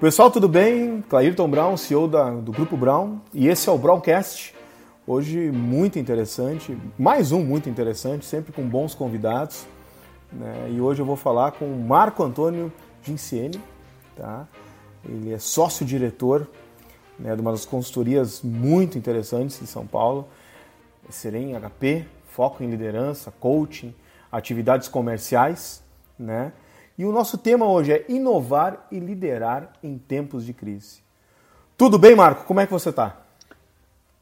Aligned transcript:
Pessoal, 0.00 0.28
tudo 0.28 0.48
bem? 0.48 1.02
Clairton 1.08 1.48
Brown, 1.48 1.76
CEO 1.76 2.08
da, 2.08 2.28
do 2.28 2.50
Grupo 2.50 2.76
Brown, 2.76 3.20
e 3.32 3.46
esse 3.46 3.68
é 3.68 3.72
o 3.72 3.78
Browncast. 3.78 4.52
Hoje 5.06 5.52
muito 5.52 6.00
interessante, 6.00 6.76
mais 6.98 7.30
um 7.30 7.44
muito 7.44 7.70
interessante, 7.70 8.26
sempre 8.26 8.52
com 8.52 8.68
bons 8.68 8.92
convidados. 8.92 9.64
Né? 10.32 10.72
E 10.72 10.80
hoje 10.80 11.00
eu 11.00 11.06
vou 11.06 11.14
falar 11.14 11.52
com 11.52 11.64
o 11.64 11.78
Marco 11.80 12.24
Antônio 12.24 12.72
Ginciene, 13.04 13.58
tá? 14.16 14.48
Ele 15.08 15.32
é 15.32 15.38
sócio-diretor 15.38 16.48
né, 17.16 17.34
de 17.34 17.40
uma 17.40 17.52
das 17.52 17.64
consultorias 17.64 18.42
muito 18.42 18.98
interessantes 18.98 19.62
em 19.62 19.66
São 19.66 19.86
Paulo, 19.86 20.26
Serem 21.08 21.54
HP, 21.54 22.04
foco 22.30 22.64
em 22.64 22.68
liderança, 22.68 23.32
coaching, 23.38 23.94
atividades 24.30 24.88
comerciais, 24.88 25.82
né? 26.18 26.52
E 26.96 27.04
o 27.04 27.12
nosso 27.12 27.36
tema 27.36 27.66
hoje 27.66 27.92
é 27.92 28.04
inovar 28.08 28.86
e 28.90 28.98
liderar 28.98 29.72
em 29.82 29.98
tempos 29.98 30.46
de 30.46 30.52
crise. 30.52 31.02
Tudo 31.76 31.98
bem, 31.98 32.14
Marco? 32.14 32.44
Como 32.44 32.60
é 32.60 32.66
que 32.66 32.72
você 32.72 32.90
está? 32.90 33.20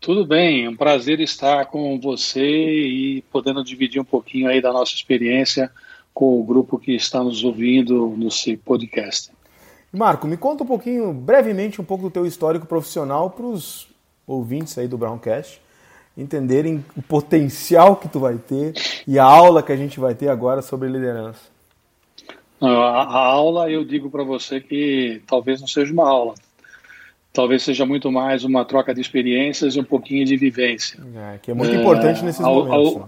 Tudo 0.00 0.26
bem, 0.26 0.64
é 0.64 0.68
um 0.68 0.76
prazer 0.76 1.20
estar 1.20 1.66
com 1.66 2.00
você 2.00 2.40
e 2.42 3.22
podendo 3.30 3.62
dividir 3.62 4.00
um 4.00 4.04
pouquinho 4.04 4.48
aí 4.48 4.60
da 4.60 4.72
nossa 4.72 4.92
experiência 4.94 5.70
com 6.12 6.40
o 6.40 6.44
grupo 6.44 6.78
que 6.78 6.92
está 6.92 7.22
nos 7.22 7.44
ouvindo 7.44 8.08
no 8.16 8.30
seu 8.30 8.58
podcast. 8.58 9.30
Marco, 9.92 10.26
me 10.26 10.36
conta 10.36 10.64
um 10.64 10.66
pouquinho, 10.66 11.12
brevemente, 11.12 11.80
um 11.80 11.84
pouco 11.84 12.04
do 12.04 12.10
teu 12.10 12.26
histórico 12.26 12.66
profissional 12.66 13.30
para 13.30 13.46
os 13.46 13.86
ouvintes 14.26 14.76
aí 14.78 14.88
do 14.88 14.98
Browncast 14.98 15.60
entenderem 16.16 16.84
o 16.96 17.02
potencial 17.02 17.96
que 17.96 18.08
tu 18.08 18.20
vai 18.20 18.36
ter 18.36 18.74
e 19.06 19.18
a 19.18 19.24
aula 19.24 19.62
que 19.62 19.72
a 19.72 19.76
gente 19.76 19.98
vai 19.98 20.14
ter 20.14 20.28
agora 20.28 20.62
sobre 20.62 20.88
liderança. 20.88 21.52
A, 22.66 23.02
a 23.02 23.18
aula, 23.18 23.70
eu 23.70 23.84
digo 23.84 24.10
para 24.10 24.22
você 24.22 24.60
que 24.60 25.20
talvez 25.26 25.60
não 25.60 25.66
seja 25.66 25.92
uma 25.92 26.08
aula, 26.08 26.34
talvez 27.32 27.62
seja 27.62 27.84
muito 27.84 28.10
mais 28.12 28.44
uma 28.44 28.64
troca 28.64 28.94
de 28.94 29.00
experiências 29.00 29.74
e 29.74 29.80
um 29.80 29.84
pouquinho 29.84 30.24
de 30.24 30.36
vivência. 30.36 31.00
É, 31.14 31.38
que 31.38 31.50
é 31.50 31.54
muito 31.54 31.74
é, 31.74 31.80
importante 31.80 32.24
nesses 32.24 32.44
ao, 32.44 32.64
momentos. 32.64 32.94
Ao, 32.94 32.98
né? 33.00 33.06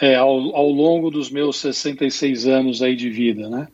é, 0.00 0.14
ao, 0.16 0.56
ao 0.56 0.68
longo 0.68 1.10
dos 1.10 1.30
meus 1.30 1.58
66 1.60 2.46
anos 2.46 2.82
aí 2.82 2.96
de 2.96 3.08
vida, 3.08 3.48
né? 3.48 3.68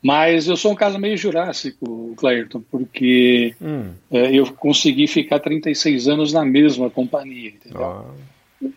Mas 0.00 0.46
eu 0.46 0.56
sou 0.56 0.72
um 0.72 0.74
caso 0.74 0.98
meio 0.98 1.16
jurássico, 1.16 2.14
Clayton, 2.18 2.62
porque 2.70 3.56
hum. 3.60 3.88
é, 4.10 4.38
eu 4.38 4.52
consegui 4.52 5.06
ficar 5.06 5.40
36 5.40 6.08
anos 6.08 6.32
na 6.32 6.44
mesma 6.44 6.90
companhia, 6.90 7.48
entendeu? 7.48 7.82
Ah. 7.82 8.04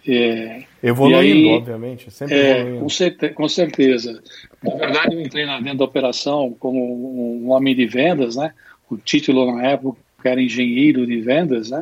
É, 0.07 0.63
evoluindo, 0.83 1.19
aí, 1.19 1.47
obviamente, 1.55 2.11
sempre 2.11 2.35
é, 2.35 2.59
evoluindo. 2.59 2.79
Com, 2.81 2.89
certe 2.89 3.29
com, 3.29 3.49
certeza. 3.49 4.21
Na 4.63 4.75
verdade, 4.75 5.15
eu 5.15 5.21
entrei 5.21 5.45
dentro 5.61 5.77
da 5.77 5.85
operação 5.85 6.55
como 6.59 7.43
um 7.43 7.51
homem 7.51 7.75
de 7.75 7.85
vendas, 7.85 8.35
né? 8.35 8.53
O 8.89 8.97
título 8.97 9.55
na 9.55 9.67
época 9.67 9.99
era 10.23 10.41
engenheiro 10.41 11.05
de 11.05 11.21
vendas, 11.21 11.69
né? 11.69 11.81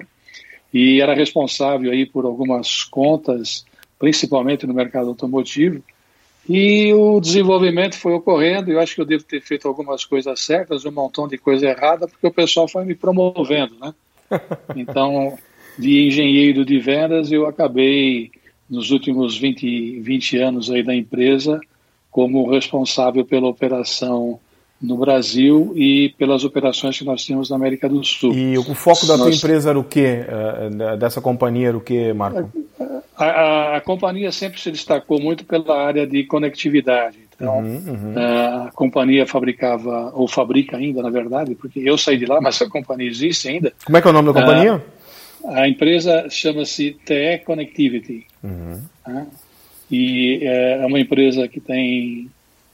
E 0.73 1.01
era 1.01 1.13
responsável 1.13 1.91
aí 1.91 2.05
por 2.05 2.25
algumas 2.25 2.83
contas, 2.83 3.65
principalmente 3.97 4.67
no 4.67 4.73
mercado 4.73 5.07
automotivo, 5.09 5.81
e 6.47 6.93
o 6.93 7.19
desenvolvimento 7.19 7.97
foi 7.97 8.13
ocorrendo, 8.13 8.71
eu 8.71 8.79
acho 8.79 8.93
que 8.93 9.01
eu 9.01 9.05
devo 9.05 9.23
ter 9.23 9.41
feito 9.41 9.67
algumas 9.67 10.05
coisas 10.05 10.39
certas, 10.41 10.85
um 10.85 10.91
montão 10.91 11.27
de 11.27 11.39
coisa 11.39 11.67
errada, 11.67 12.07
porque 12.07 12.27
o 12.27 12.31
pessoal 12.31 12.67
foi 12.67 12.85
me 12.85 12.93
promovendo, 12.93 13.75
né? 13.79 13.93
Então, 14.75 15.37
de 15.77 16.07
engenheiro 16.07 16.65
de 16.65 16.79
vendas, 16.79 17.31
eu 17.31 17.45
acabei, 17.45 18.31
nos 18.69 18.91
últimos 18.91 19.37
20, 19.37 19.99
20 19.99 20.37
anos 20.37 20.71
aí 20.71 20.83
da 20.83 20.95
empresa, 20.95 21.59
como 22.11 22.49
responsável 22.49 23.25
pela 23.25 23.47
operação 23.47 24.39
no 24.81 24.97
Brasil 24.97 25.73
e 25.75 26.13
pelas 26.17 26.43
operações 26.43 26.97
que 26.97 27.05
nós 27.05 27.23
tínhamos 27.23 27.49
na 27.49 27.55
América 27.55 27.87
do 27.87 28.03
Sul. 28.03 28.33
E 28.33 28.57
o 28.57 28.63
foco 28.75 29.05
da 29.05 29.17
nós... 29.17 29.27
tua 29.27 29.35
empresa 29.35 29.69
era 29.69 29.79
o 29.79 29.83
quê? 29.83 30.25
Eh, 30.27 30.97
dessa 30.97 31.21
companhia 31.21 31.69
era 31.69 31.77
o 31.77 31.81
quê, 31.81 32.13
Marco? 32.13 32.49
A, 33.17 33.25
a, 33.25 33.77
a, 33.77 33.81
companhia 33.81 34.31
sempre 34.31 34.59
se 34.59 34.69
destacou 34.71 35.19
muito 35.19 35.45
pela 35.45 35.85
área 35.85 36.05
de 36.05 36.23
conectividade. 36.25 37.17
Então, 37.35 37.59
uhum, 37.59 37.83
uhum. 37.87 38.13
a 38.15 38.71
companhia 38.73 39.25
fabricava, 39.25 40.11
ou 40.13 40.27
fabrica 40.27 40.77
ainda, 40.77 41.01
na 41.01 41.09
verdade, 41.09 41.53
porque 41.55 41.79
eu 41.79 41.97
saí 41.97 42.17
de 42.17 42.25
lá, 42.25 42.39
mas 42.39 42.61
a 42.61 42.69
companhia 42.69 43.09
existe 43.09 43.49
ainda. 43.49 43.73
Como 43.85 43.97
é 43.97 44.01
que 44.01 44.07
é 44.07 44.09
o 44.09 44.13
nome 44.13 44.33
da 44.33 44.39
companhia? 44.39 44.83
A 45.47 45.67
empresa 45.67 46.27
chama-se 46.29 46.97
TE 47.05 47.39
Connectivity. 47.45 48.25
Uhum. 48.43 48.81
Né? 49.07 49.27
E 49.91 50.39
é, 50.41 50.83
é 50.83 50.85
uma 50.85 50.99
empresa 50.99 51.47
que 51.47 51.59
tem 51.59 52.29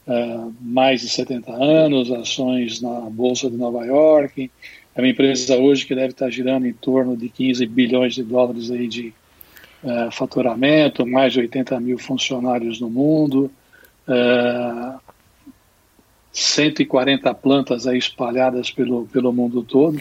uh, 0.08 0.54
mais 0.62 1.02
de 1.02 1.10
70 1.10 1.52
anos, 1.52 2.12
ações 2.12 2.82
na 2.82 3.02
Bolsa 3.10 3.50
de 3.50 3.58
Nova 3.58 3.86
York. 3.86 4.50
É 4.96 5.02
uma 5.02 5.08
empresa 5.08 5.58
hoje 5.58 5.86
que 5.86 5.96
deve 5.96 6.10
estar 6.12 6.30
girando 6.30 6.66
em 6.66 6.74
torno 6.74 7.16
de 7.16 7.30
15 7.30 7.66
bilhões 7.66 8.16
de 8.16 8.24
dólares 8.24 8.72
aí 8.72 8.88
de 8.88 9.14
uh, 9.84 10.12
faturamento, 10.12 11.06
mais 11.06 11.34
de 11.34 11.40
80 11.40 11.80
mil 11.80 11.98
funcionários 11.98 12.80
no 12.80 12.90
mundo, 12.90 13.52
uh, 14.08 15.00
140 16.32 17.34
plantas 17.36 17.88
aí 17.88 17.98
espalhadas 17.98 18.72
pelo, 18.72 19.06
pelo 19.08 19.34
mundo 19.34 19.64
todo, 19.64 20.00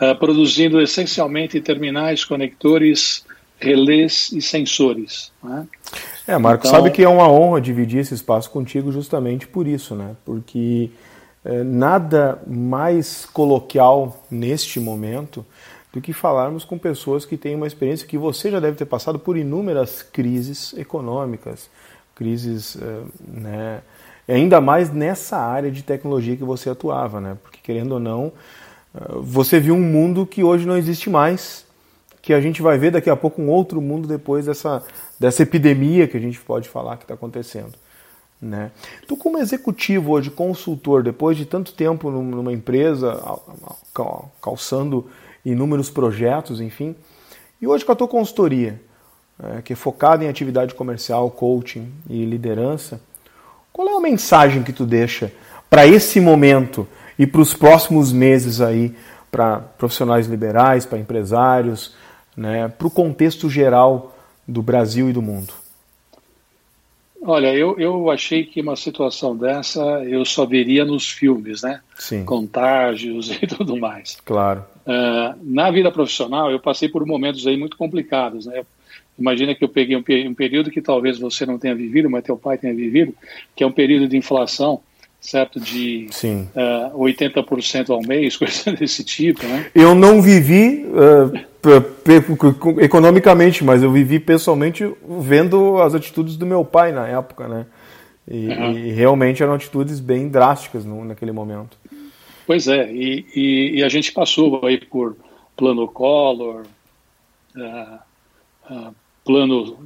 uh, 0.00 0.16
produzindo 0.18 0.80
essencialmente 0.80 1.60
terminais, 1.60 2.24
conectores, 2.24 3.24
relés 3.58 4.30
e 4.32 4.42
sensores. 4.42 5.32
Né? 5.42 5.66
É, 6.26 6.38
Marco, 6.38 6.66
então... 6.66 6.78
sabe 6.78 6.90
que 6.90 7.02
é 7.02 7.08
uma 7.08 7.30
honra 7.30 7.60
dividir 7.60 8.00
esse 8.00 8.14
espaço 8.14 8.50
contigo 8.50 8.92
justamente 8.92 9.46
por 9.46 9.66
isso, 9.66 9.94
né? 9.94 10.16
Porque 10.24 10.90
é, 11.44 11.62
nada 11.62 12.42
mais 12.46 13.24
coloquial 13.26 14.24
neste 14.30 14.80
momento 14.80 15.46
do 15.92 16.00
que 16.00 16.12
falarmos 16.12 16.64
com 16.64 16.76
pessoas 16.76 17.24
que 17.24 17.36
têm 17.36 17.54
uma 17.54 17.66
experiência 17.66 18.06
que 18.06 18.18
você 18.18 18.50
já 18.50 18.60
deve 18.60 18.76
ter 18.76 18.84
passado 18.84 19.18
por 19.18 19.36
inúmeras 19.36 20.02
crises 20.02 20.74
econômicas, 20.76 21.70
crises, 22.14 22.76
é, 22.76 23.00
né? 23.26 23.80
Ainda 24.28 24.60
mais 24.60 24.92
nessa 24.92 25.38
área 25.38 25.70
de 25.70 25.84
tecnologia 25.84 26.36
que 26.36 26.42
você 26.42 26.68
atuava, 26.68 27.20
né? 27.20 27.38
Porque 27.40 27.60
querendo 27.62 27.92
ou 27.92 28.00
não, 28.00 28.32
você 29.20 29.60
viu 29.60 29.74
um 29.74 29.80
mundo 29.80 30.26
que 30.26 30.42
hoje 30.42 30.66
não 30.66 30.76
existe 30.76 31.10
mais, 31.10 31.64
que 32.22 32.32
a 32.32 32.40
gente 32.40 32.62
vai 32.62 32.78
ver 32.78 32.90
daqui 32.90 33.08
a 33.08 33.16
pouco 33.16 33.40
um 33.40 33.48
outro 33.48 33.80
mundo 33.80 34.08
depois 34.08 34.46
dessa, 34.46 34.82
dessa 35.18 35.42
epidemia 35.42 36.08
que 36.08 36.16
a 36.16 36.20
gente 36.20 36.40
pode 36.40 36.68
falar 36.68 36.96
que 36.96 37.04
está 37.04 37.14
acontecendo. 37.14 37.72
Né? 38.40 38.70
Tu, 39.06 39.16
como 39.16 39.38
executivo 39.38 40.12
hoje, 40.12 40.30
consultor, 40.30 41.02
depois 41.02 41.36
de 41.36 41.46
tanto 41.46 41.72
tempo 41.72 42.10
numa 42.10 42.52
empresa, 42.52 43.22
calçando 44.42 45.06
inúmeros 45.44 45.88
projetos, 45.88 46.60
enfim, 46.60 46.94
e 47.60 47.66
hoje 47.66 47.84
com 47.84 47.92
a 47.92 47.96
tua 47.96 48.08
consultoria, 48.08 48.80
é, 49.42 49.62
que 49.62 49.72
é 49.72 49.76
focada 49.76 50.24
em 50.24 50.28
atividade 50.28 50.74
comercial, 50.74 51.30
coaching 51.30 51.92
e 52.08 52.24
liderança, 52.24 53.00
qual 53.72 53.88
é 53.88 53.96
a 53.96 54.00
mensagem 54.00 54.62
que 54.62 54.72
tu 54.72 54.84
deixa 54.84 55.32
para 55.68 55.86
esse 55.86 56.20
momento 56.20 56.88
e 57.18 57.26
para 57.26 57.40
os 57.40 57.54
próximos 57.54 58.12
meses 58.12 58.60
aí 58.60 58.94
para 59.30 59.58
profissionais 59.58 60.26
liberais, 60.26 60.86
para 60.86 60.98
empresários, 60.98 61.94
né, 62.36 62.68
para 62.68 62.86
o 62.86 62.90
contexto 62.90 63.50
geral 63.50 64.16
do 64.46 64.62
Brasil 64.62 65.10
e 65.10 65.12
do 65.12 65.22
mundo? 65.22 65.52
Olha, 67.22 67.52
eu, 67.54 67.76
eu 67.78 68.08
achei 68.08 68.44
que 68.44 68.60
uma 68.60 68.76
situação 68.76 69.36
dessa 69.36 69.82
eu 70.04 70.24
só 70.24 70.46
veria 70.46 70.84
nos 70.84 71.10
filmes, 71.10 71.62
né? 71.62 71.80
Sim. 71.98 72.24
Contágios 72.24 73.30
e 73.42 73.46
tudo 73.46 73.76
mais. 73.76 74.16
Claro. 74.24 74.64
Uh, 74.86 75.36
na 75.42 75.70
vida 75.70 75.90
profissional, 75.90 76.52
eu 76.52 76.60
passei 76.60 76.88
por 76.88 77.04
momentos 77.04 77.44
aí 77.46 77.56
muito 77.56 77.76
complicados, 77.76 78.46
né? 78.46 78.64
Imagina 79.18 79.54
que 79.54 79.64
eu 79.64 79.68
peguei 79.68 79.96
um, 79.96 80.04
um 80.30 80.34
período 80.34 80.70
que 80.70 80.80
talvez 80.80 81.18
você 81.18 81.44
não 81.44 81.58
tenha 81.58 81.74
vivido, 81.74 82.08
mas 82.08 82.22
teu 82.22 82.36
pai 82.36 82.58
tenha 82.58 82.74
vivido, 82.74 83.12
que 83.56 83.64
é 83.64 83.66
um 83.66 83.72
período 83.72 84.06
de 84.06 84.16
inflação 84.16 84.80
certo? 85.26 85.58
De 85.58 86.06
Sim. 86.10 86.48
Uh, 86.54 87.08
eh, 87.08 87.14
80% 87.14 87.90
ao 87.90 88.00
mês, 88.00 88.36
coisa 88.38 88.72
desse 88.72 89.02
tipo, 89.02 89.44
né? 89.44 89.66
Eu 89.74 89.94
não 89.94 90.22
vivi 90.22 90.86
uh, 90.86 91.32
economicamente, 92.80 93.64
mas 93.64 93.82
eu 93.82 93.90
vivi 93.90 94.20
pessoalmente 94.20 94.88
vendo 95.20 95.82
as 95.82 95.94
atitudes 95.94 96.36
do 96.36 96.46
meu 96.46 96.64
pai 96.64 96.92
na 96.92 97.08
época, 97.08 97.48
né? 97.48 97.66
E, 98.28 98.48
uhum. 98.48 98.72
e 98.72 98.92
realmente 98.92 99.42
eram 99.42 99.54
atitudes 99.54 100.00
bem 100.00 100.28
drásticas 100.28 100.84
no, 100.84 101.04
naquele 101.04 101.32
momento. 101.32 101.76
Pois 102.46 102.68
é, 102.68 102.92
e, 102.92 103.26
e, 103.34 103.78
e, 103.78 103.84
a 103.84 103.88
gente 103.88 104.12
passou 104.12 104.64
aí 104.64 104.78
por 104.78 105.16
plano 105.56 105.88
Collor, 105.88 106.62
uh, 107.56 108.94
plano 109.24 109.76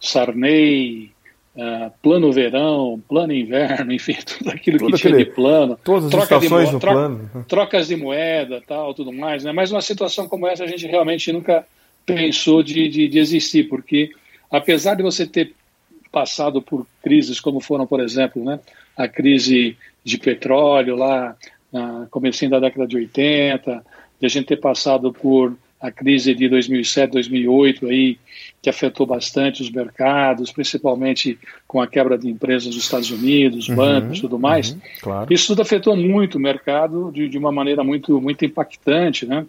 Sarney, 0.00 1.12
Uh, 1.58 1.90
plano 2.00 2.30
verão, 2.30 3.02
plano 3.08 3.32
inverno, 3.32 3.90
enfim, 3.92 4.16
tudo 4.24 4.50
aquilo 4.50 4.78
tudo 4.78 4.90
que 4.90 4.94
aquele, 4.94 5.16
tinha 5.16 5.26
de 5.26 5.34
plano. 5.34 5.76
Todas 5.82 6.04
as 6.04 6.10
troca 6.12 6.36
estações 6.36 6.70
do 6.70 6.78
plano. 6.78 7.30
Trocas 7.48 7.88
de 7.88 7.96
moeda, 7.96 8.62
tal, 8.64 8.94
tudo 8.94 9.12
mais. 9.12 9.42
Né? 9.42 9.50
Mas 9.50 9.72
uma 9.72 9.82
situação 9.82 10.28
como 10.28 10.46
essa 10.46 10.62
a 10.62 10.68
gente 10.68 10.86
realmente 10.86 11.32
nunca 11.32 11.66
pensou 12.06 12.62
de, 12.62 12.88
de, 12.88 13.08
de 13.08 13.18
existir, 13.18 13.68
porque 13.68 14.12
apesar 14.48 14.94
de 14.94 15.02
você 15.02 15.26
ter 15.26 15.52
passado 16.12 16.62
por 16.62 16.86
crises 17.02 17.40
como 17.40 17.58
foram, 17.58 17.88
por 17.88 17.98
exemplo, 17.98 18.44
né, 18.44 18.60
a 18.96 19.08
crise 19.08 19.76
de 20.04 20.16
petróleo 20.16 20.94
lá 20.94 21.36
uh, 21.72 22.06
comecinho 22.08 22.52
da 22.52 22.60
década 22.60 22.86
de 22.86 22.96
80, 22.96 23.84
de 24.20 24.26
a 24.26 24.28
gente 24.28 24.46
ter 24.46 24.58
passado 24.58 25.12
por 25.12 25.56
a 25.80 25.90
crise 25.90 26.34
de 26.34 26.48
2007, 26.48 27.12
2008 27.12 27.86
aí, 27.86 28.18
que 28.60 28.68
afetou 28.68 29.06
bastante 29.06 29.62
os 29.62 29.70
mercados, 29.70 30.50
principalmente 30.50 31.38
com 31.66 31.80
a 31.80 31.86
quebra 31.86 32.18
de 32.18 32.28
empresas 32.28 32.74
dos 32.74 32.82
Estados 32.82 33.10
Unidos, 33.10 33.68
uhum, 33.68 33.76
bancos, 33.76 34.20
tudo 34.20 34.38
mais. 34.38 34.70
Uhum, 34.70 34.80
claro. 35.00 35.32
Isso 35.32 35.46
tudo 35.48 35.62
afetou 35.62 35.96
muito 35.96 36.36
o 36.36 36.40
mercado 36.40 37.12
de, 37.12 37.28
de 37.28 37.38
uma 37.38 37.52
maneira 37.52 37.84
muito, 37.84 38.20
muito 38.20 38.44
impactante, 38.44 39.24
né? 39.24 39.46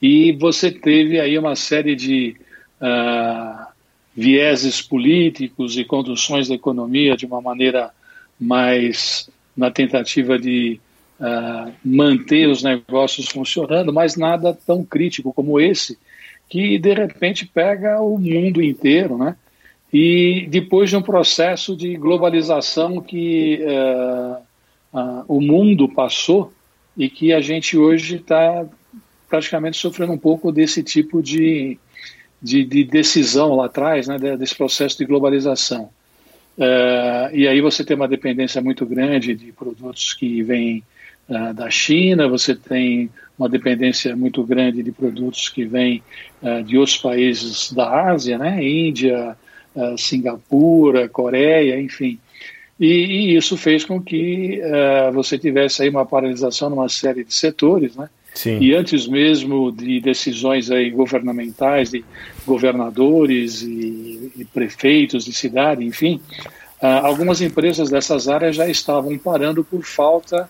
E 0.00 0.32
você 0.32 0.70
teve 0.70 1.20
aí 1.20 1.36
uma 1.36 1.56
série 1.56 1.94
de 1.94 2.36
uh, 2.80 3.66
vieses 4.16 4.80
políticos 4.80 5.76
e 5.76 5.84
conduções 5.84 6.48
da 6.48 6.54
economia 6.54 7.16
de 7.16 7.26
uma 7.26 7.40
maneira 7.40 7.90
mais 8.38 9.28
na 9.56 9.70
tentativa 9.70 10.38
de 10.38 10.80
uh, 11.20 11.72
manter 11.84 12.48
os 12.48 12.62
negócios 12.62 13.28
funcionando, 13.28 13.92
mas 13.92 14.16
nada 14.16 14.56
tão 14.66 14.82
crítico 14.82 15.32
como 15.32 15.60
esse, 15.60 15.98
que 16.48 16.78
de 16.78 16.94
repente 16.94 17.46
pega 17.46 18.00
o 18.00 18.18
mundo 18.18 18.62
inteiro, 18.62 19.16
né? 19.18 19.36
E 19.92 20.46
depois 20.48 20.88
de 20.88 20.96
um 20.96 21.02
processo 21.02 21.76
de 21.76 21.96
globalização 21.96 23.00
que 23.00 23.60
uh, 23.62 24.98
uh, 24.98 25.24
o 25.26 25.40
mundo 25.40 25.88
passou 25.88 26.52
e 26.96 27.08
que 27.08 27.32
a 27.32 27.40
gente 27.40 27.76
hoje 27.76 28.16
está 28.16 28.66
praticamente 29.28 29.76
sofrendo 29.76 30.12
um 30.12 30.18
pouco 30.18 30.52
desse 30.52 30.82
tipo 30.82 31.20
de, 31.22 31.76
de, 32.40 32.64
de, 32.64 32.84
decisão 32.84 33.54
lá 33.54 33.66
atrás, 33.66 34.06
né, 34.06 34.18
desse 34.36 34.54
processo 34.54 34.98
de 34.98 35.04
globalização. 35.04 35.90
Uh, 36.56 37.34
e 37.34 37.48
aí 37.48 37.60
você 37.60 37.84
tem 37.84 37.96
uma 37.96 38.08
dependência 38.08 38.60
muito 38.60 38.84
grande 38.86 39.34
de 39.34 39.50
produtos 39.52 40.14
que 40.14 40.42
vêm 40.42 40.84
uh, 41.30 41.54
da 41.54 41.70
China, 41.70 42.28
você 42.28 42.54
tem 42.54 43.08
uma 43.38 43.48
dependência 43.48 44.14
muito 44.14 44.42
grande 44.44 44.82
de 44.82 44.92
produtos 44.92 45.48
que 45.48 45.64
vêm 45.64 46.02
uh, 46.42 46.62
de 46.62 46.76
outros 46.76 46.98
países 46.98 47.72
da 47.72 48.10
Ásia, 48.10 48.36
né, 48.36 48.62
Índia, 48.62 49.36
Singapura, 49.96 51.08
Coreia, 51.08 51.80
enfim. 51.80 52.18
E, 52.78 52.86
e, 52.86 53.36
isso 53.36 53.56
fez 53.56 53.84
com 53.84 54.02
que 54.02 54.60
você 55.14 55.38
tivesse 55.38 55.82
aí 55.82 55.88
uma 55.88 56.04
paralisação 56.04 56.68
numa 56.68 56.88
série 56.88 57.22
de 57.22 57.32
setores, 57.32 57.94
né, 57.94 58.08
Sim. 58.34 58.58
E 58.60 58.74
antes 58.74 59.06
mesmo 59.06 59.72
de 59.72 60.00
decisões 60.00 60.70
aí 60.70 60.90
governamentais, 60.90 61.90
de 61.90 62.04
governadores 62.46 63.62
e, 63.62 64.32
e 64.36 64.44
prefeitos 64.44 65.24
de 65.24 65.32
cidade, 65.32 65.84
enfim, 65.84 66.20
uh, 66.80 67.04
algumas 67.04 67.40
empresas 67.40 67.90
dessas 67.90 68.28
áreas 68.28 68.56
já 68.56 68.68
estavam 68.68 69.16
parando 69.18 69.64
por 69.64 69.84
falta 69.84 70.48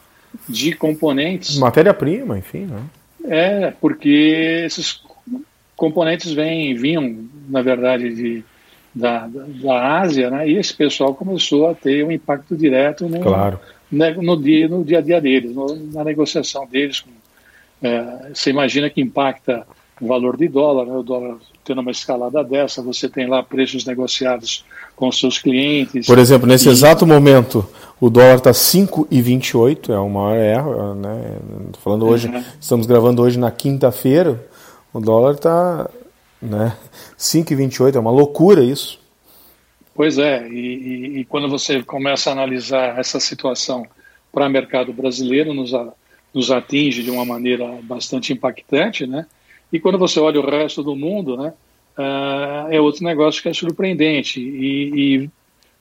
de 0.49 0.73
componentes. 0.73 1.59
Matéria-prima, 1.59 2.39
enfim, 2.39 2.67
né? 2.67 2.83
É, 3.25 3.73
porque 3.81 4.65
esses 4.67 5.03
componentes 5.77 6.33
vêm, 6.33 6.75
vinham, 6.75 7.25
na 7.49 7.63
verdade, 7.63 8.15
de, 8.15 8.45
da, 8.95 9.29
da 9.29 10.01
Ásia, 10.01 10.31
né? 10.31 10.49
E 10.49 10.57
esse 10.57 10.75
pessoal 10.75 11.15
começou 11.15 11.69
a 11.69 11.75
ter 11.75 12.05
um 12.05 12.11
impacto 12.11 12.57
direto 12.57 13.09
no, 13.09 13.21
claro. 13.21 13.61
né, 13.91 14.11
no, 14.13 14.41
dia, 14.41 14.69
no 14.69 14.85
dia 14.85 14.99
a 14.99 15.03
dia 15.03 15.21
deles, 15.21 15.55
no, 15.55 15.75
na 15.93 16.05
negociação 16.05 16.67
deles 16.67 17.05
é, 17.83 18.31
você 18.35 18.51
imagina 18.51 18.91
que 18.91 19.01
impacta 19.01 19.67
o 20.01 20.07
valor 20.07 20.37
de 20.37 20.49
dólar, 20.49 20.87
né? 20.87 20.93
o 20.93 21.03
dólar 21.03 21.37
tendo 21.65 21.81
uma 21.81 21.91
escalada 21.91 22.43
dessa, 22.45 22.83
você 22.83 23.09
tem 23.09 23.27
lá 23.27 23.43
preços 23.43 23.85
negociados 23.85 24.65
com 24.97 25.11
seus 25.11 25.39
clientes. 25.39 26.07
Por 26.07 26.19
exemplo, 26.19 26.47
nesse 26.47 26.69
e... 26.69 26.73
exato 26.73 27.07
momento, 27.07 27.67
o 28.01 28.09
dólar 28.09 28.37
está 28.37 28.51
5,28, 28.51 29.93
é 29.93 29.99
o 29.99 30.09
maior 30.09 30.37
erro. 30.37 30.95
Né? 30.95 31.37
Falando 31.85 32.07
hoje, 32.07 32.29
uhum. 32.29 32.43
estamos 32.59 32.87
gravando 32.87 33.21
hoje 33.23 33.39
na 33.39 33.51
quinta-feira, 33.51 34.43
o 34.93 35.01
dólar 35.01 35.35
está 35.35 35.91
né, 36.41 36.77
5,28, 37.19 37.97
é 37.97 37.99
uma 37.99 38.11
loucura 38.11 38.65
isso. 38.65 38.99
Pois 39.95 40.17
é, 40.17 40.49
e, 40.49 40.55
e, 40.55 41.19
e, 41.19 41.25
quando 41.27 41.49
você 41.49 41.83
começa 41.83 42.31
a 42.31 42.33
analisar 42.33 42.99
essa 42.99 43.21
situação 43.21 43.87
para 44.33 44.47
o 44.47 44.51
mercado 44.51 44.93
brasileiro, 44.95 45.53
nos, 45.53 45.73
nos 46.33 46.51
atinge 46.51 47.03
de 47.03 47.11
uma 47.11 47.27
maneira 47.27 47.67
bastante 47.83 48.33
impactante, 48.33 49.07
né? 49.07 49.27
E 49.71 49.79
quando 49.79 49.99
você 49.99 50.19
olha 50.19 50.41
o 50.41 50.49
resto 50.49 50.83
do 50.83 50.97
mundo, 50.97 51.37
né, 51.37 51.53
uh, 51.99 52.73
é 52.73 52.81
outro 52.81 53.05
negócio 53.05 53.43
que 53.43 53.49
é 53.49 53.53
surpreendente. 53.53 54.41
E, 54.41 55.25
e, 55.25 55.31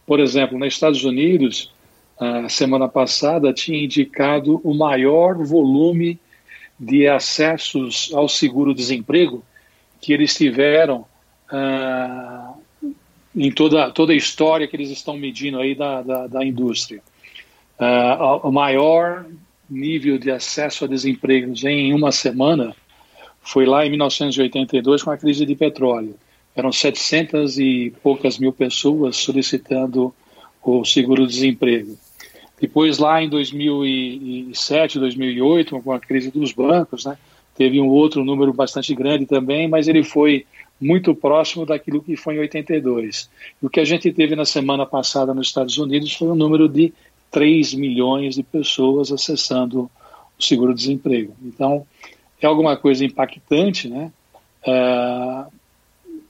por 0.06 0.20
exemplo, 0.20 0.60
nos 0.60 0.74
Estados 0.74 1.04
Unidos, 1.04 1.72
a 2.20 2.50
semana 2.50 2.90
passada 2.90 3.54
tinha 3.54 3.82
indicado 3.82 4.60
o 4.64 4.74
maior 4.74 5.38
volume 5.38 6.20
de 6.78 7.08
acessos 7.08 8.12
ao 8.14 8.28
seguro-desemprego 8.28 9.44
que 10.02 10.12
eles 10.14 10.34
tiveram 10.34 11.06
uh, 11.52 12.62
em 13.36 13.52
toda, 13.52 13.90
toda 13.92 14.12
a 14.12 14.16
história 14.16 14.68
que 14.68 14.76
eles 14.76 14.90
estão 14.90 15.18
medindo 15.18 15.60
aí 15.60 15.76
da, 15.76 16.02
da, 16.02 16.28
da 16.28 16.46
indústria. 16.46 17.02
Uh, 17.80 18.48
o 18.48 18.52
maior 18.52 19.26
nível 19.70 20.18
de 20.18 20.30
acesso 20.30 20.84
a 20.84 20.88
desemprego 20.88 21.54
em 21.68 21.94
uma 21.94 22.12
semana 22.12 22.76
foi 23.42 23.66
lá 23.66 23.86
em 23.86 23.90
1982 23.92 25.04
com 25.04 25.12
a 25.12 25.18
crise 25.18 25.46
de 25.46 25.56
petróleo. 25.56 26.16
Eram 26.54 26.72
700 26.72 27.58
e 27.60 27.94
poucas 28.04 28.38
mil 28.38 28.52
pessoas 28.52 29.16
solicitando 29.16 30.14
o 30.62 30.84
seguro-desemprego. 30.84 31.98
Depois, 32.60 32.98
lá 32.98 33.22
em 33.24 33.30
2007, 33.30 35.00
2008, 35.00 35.80
com 35.82 35.92
a 35.92 36.00
crise 36.00 36.30
dos 36.30 36.52
bancos, 36.52 37.06
né, 37.06 37.18
teve 37.56 37.80
um 37.80 37.88
outro 37.88 38.24
número 38.24 38.54
bastante 38.54 38.94
grande 38.94 39.26
também, 39.26 39.68
mas 39.68 39.88
ele 39.88 40.04
foi 40.04 40.46
muito 40.80 41.14
próximo 41.14 41.66
daquilo 41.66 42.02
que 42.02 42.16
foi 42.16 42.36
em 42.36 42.40
82. 42.40 43.30
E 43.62 43.66
o 43.66 43.70
que 43.70 43.80
a 43.80 43.86
gente 43.86 44.12
teve 44.12 44.36
na 44.36 44.46
semana 44.46 44.86
passada 44.86 45.34
nos 45.34 45.48
Estados 45.48 45.78
Unidos 45.78 46.14
foi 46.14 46.30
um 46.30 46.36
número 46.36 46.70
de 46.70 46.94
3 47.32 47.74
milhões 47.74 48.36
de 48.36 48.44
pessoas 48.44 49.12
acessando 49.12 49.90
o 50.38 50.44
seguro-desemprego. 50.44 51.34
Então, 51.44 51.86
é 52.42 52.48
alguma 52.48 52.78
coisa 52.78 53.04
impactante, 53.04 53.90
né? 53.90 54.12
Uh, 54.66 55.52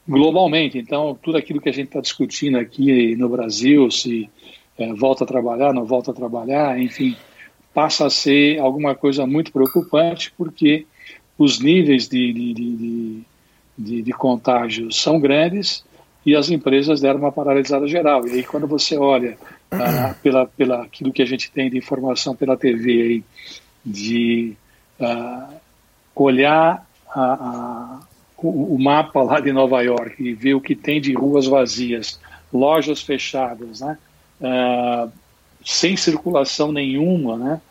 globalmente. 0.08 0.78
Então, 0.78 1.18
tudo 1.22 1.38
aquilo 1.38 1.62
que 1.62 1.70
a 1.70 1.74
gente 1.74 1.88
está 1.88 2.02
discutindo 2.02 2.58
aqui 2.58 3.16
no 3.16 3.30
Brasil, 3.30 3.90
se 3.92 4.30
uh, 4.80 4.96
volta 4.96 5.24
a 5.24 5.28
trabalhar, 5.28 5.74
não 5.74 5.86
volta 5.86 6.12
a 6.12 6.14
trabalhar, 6.14 6.80
enfim, 6.80 7.16
passa 7.74 8.06
a 8.06 8.10
ser 8.10 8.60
alguma 8.60 8.96
coisa 8.96 9.26
muito 9.26 9.52
preocupante, 9.52 10.34
porque 10.38 10.86
os 11.38 11.60
níveis 11.60 12.08
de, 12.08 12.34
de, 12.34 12.54
de, 12.54 13.22
de, 13.78 14.02
de 14.02 14.12
contágio 14.12 14.92
são 14.92 15.20
grandes 15.20 15.84
e 16.26 16.36
as 16.36 16.50
empresas 16.50 17.00
deram 17.00 17.20
uma 17.20 17.32
paralisada 17.32 17.88
geral. 17.88 18.28
E 18.28 18.32
aí, 18.32 18.44
quando 18.44 18.68
você 18.68 18.98
olha 18.98 19.38
ah, 19.72 20.16
pela, 20.22 20.46
pela 20.46 20.84
aquilo 20.84 21.14
que 21.14 21.22
a 21.22 21.26
gente 21.26 21.50
tem 21.52 21.70
de 21.70 21.78
informação 21.78 22.36
pela 22.36 22.58
TV 22.58 22.92
aí, 23.02 23.24
de 23.86 24.56
ah, 25.00 25.50
olhar 26.16 26.86
a, 27.10 27.22
a, 27.22 28.00
o, 28.38 28.76
o, 28.76 28.80
mapa 28.80 29.22
lá 29.24 29.40
de 29.40 29.52
Nova 29.52 29.82
York 29.82 30.22
e 30.22 30.34
ver 30.34 30.54
o 30.54 30.62
que 30.62 30.76
tem 30.76 31.00
de 31.00 31.14
ruas 31.14 31.48
vazias, 31.48 32.20
lojas 32.52 33.02
fechadas, 33.02 33.80
né? 33.80 33.98
Ah, 34.42 35.08
sem 35.66 35.98
circulação 35.98 36.72
nenhuma, 36.72 37.38
né? 37.38 37.62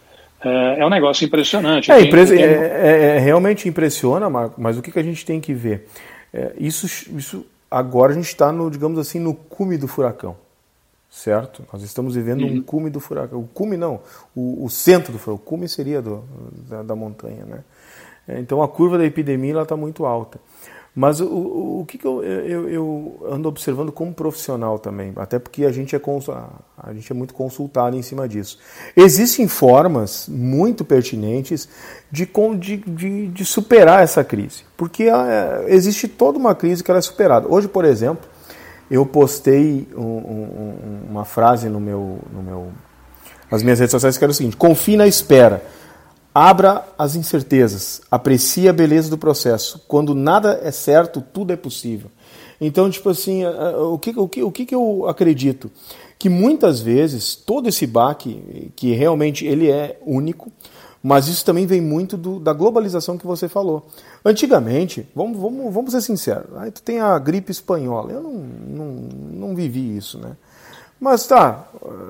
é 0.78 0.87
um 0.87 0.90
negócio 0.90 1.25
impressionante. 1.25 1.90
É, 1.90 1.98
tem, 1.98 2.10
tem... 2.26 2.42
É, 2.42 2.46
é, 2.46 3.16
é, 3.16 3.18
realmente 3.18 3.68
impressiona, 3.68 4.30
Marco, 4.30 4.60
mas 4.60 4.78
o 4.78 4.82
que, 4.82 4.92
que 4.92 4.98
a 4.98 5.02
gente 5.02 5.26
tem 5.26 5.40
que 5.40 5.52
ver? 5.52 5.88
É, 6.32 6.52
isso, 6.60 6.87
isso 6.87 7.44
agora 7.68 8.12
a 8.12 8.14
gente 8.14 8.28
está 8.28 8.52
no, 8.52 8.70
digamos 8.70 9.00
assim, 9.00 9.18
no 9.18 9.34
cume 9.34 9.76
do 9.76 9.88
furacão 9.88 10.37
certo? 11.10 11.64
Nós 11.72 11.82
estamos 11.82 12.14
vivendo 12.14 12.42
uhum. 12.42 12.56
um 12.56 12.62
cume 12.62 12.90
do 12.90 13.00
furacão. 13.00 13.40
O 13.40 13.48
cume 13.48 13.76
não, 13.76 14.00
o, 14.34 14.64
o 14.64 14.70
centro 14.70 15.12
do 15.12 15.18
furacão. 15.18 15.42
O 15.42 15.46
cume 15.46 15.68
seria 15.68 16.00
do, 16.02 16.22
da, 16.68 16.82
da, 16.82 16.94
montanha, 16.94 17.44
né? 17.44 17.64
É, 18.26 18.38
então 18.38 18.62
a 18.62 18.68
curva 18.68 18.98
da 18.98 19.04
epidemia 19.04 19.60
está 19.60 19.76
muito 19.76 20.04
alta. 20.04 20.38
Mas 20.98 21.20
o, 21.20 21.26
o, 21.26 21.80
o 21.82 21.86
que, 21.86 21.96
que 21.96 22.04
eu, 22.04 22.24
eu, 22.24 22.68
eu, 22.68 23.28
ando 23.30 23.48
observando 23.48 23.92
como 23.92 24.12
profissional 24.12 24.80
também, 24.80 25.12
até 25.14 25.38
porque 25.38 25.64
a 25.64 25.70
gente, 25.70 25.94
é 25.94 26.00
a 26.76 26.92
gente 26.92 27.12
é 27.12 27.14
muito 27.14 27.32
consultado 27.34 27.96
em 27.96 28.02
cima 28.02 28.28
disso. 28.28 28.58
Existem 28.96 29.46
formas 29.46 30.28
muito 30.28 30.84
pertinentes 30.84 31.68
de, 32.10 32.28
de, 32.58 32.76
de, 32.78 33.28
de 33.28 33.44
superar 33.44 34.02
essa 34.02 34.24
crise, 34.24 34.64
porque 34.76 35.04
é, 35.04 35.66
existe 35.68 36.08
toda 36.08 36.36
uma 36.36 36.52
crise 36.52 36.82
que 36.82 36.90
ela 36.90 36.98
é 36.98 37.00
superada. 37.00 37.46
Hoje, 37.48 37.68
por 37.68 37.84
exemplo, 37.84 38.28
eu 38.90 39.06
postei 39.06 39.86
um, 39.96 40.02
um, 40.02 41.00
uma 41.10 41.24
frase 41.24 41.68
no 41.68 41.78
meu, 41.78 42.18
no 42.32 42.42
meu, 42.42 42.72
nas 43.48 43.62
minhas 43.62 43.78
redes 43.78 43.92
sociais 43.92 44.18
que 44.18 44.24
era 44.24 44.32
o 44.32 44.34
seguinte: 44.34 44.56
confie 44.56 44.96
na 44.96 45.06
espera, 45.06 45.62
abra 46.35 46.87
as 46.99 47.16
incertezas, 47.16 48.00
aprecie 48.11 48.68
a 48.68 48.73
beleza 48.73 49.11
do 49.11 49.18
processo. 49.18 49.82
Quando 49.88 50.14
nada 50.14 50.61
é 50.62 50.70
certo, 50.70 51.20
tudo 51.20 51.52
é 51.52 51.56
possível. 51.56 52.11
Então, 52.61 52.90
tipo 52.90 53.08
assim, 53.08 53.44
o 53.47 53.99
que, 53.99 54.11
o 54.18 54.28
que, 54.28 54.42
o 54.42 54.50
que 54.50 54.75
eu 54.75 55.06
acredito? 55.08 55.70
que 56.18 56.28
muitas 56.28 56.80
vezes 56.80 57.37
todo 57.37 57.68
esse 57.68 57.87
baque, 57.87 58.73
que 58.75 58.92
realmente 58.92 59.47
ele 59.47 59.70
é 59.70 59.99
único, 60.04 60.50
mas 61.00 61.28
isso 61.28 61.44
também 61.44 61.64
vem 61.64 61.80
muito 61.80 62.16
do, 62.16 62.40
da 62.40 62.52
globalização 62.52 63.16
que 63.16 63.26
você 63.26 63.49
falou. 63.49 63.87
Antigamente, 64.25 65.08
vamos, 65.14 65.38
vamos, 65.38 65.73
vamos 65.73 65.92
ser 65.92 66.00
sinceros, 66.00 66.56
aí 66.56 66.73
tu 66.73 66.82
tem 66.82 66.99
a 66.99 67.16
gripe 67.18 67.52
espanhola. 67.52 68.12
Eu 68.12 68.20
não, 68.20 68.32
não, 68.32 68.87
não 69.49 69.54
vivi 69.54 69.97
isso, 69.97 70.18
né? 70.18 70.37
Mas 71.00 71.26
tá, 71.26 71.68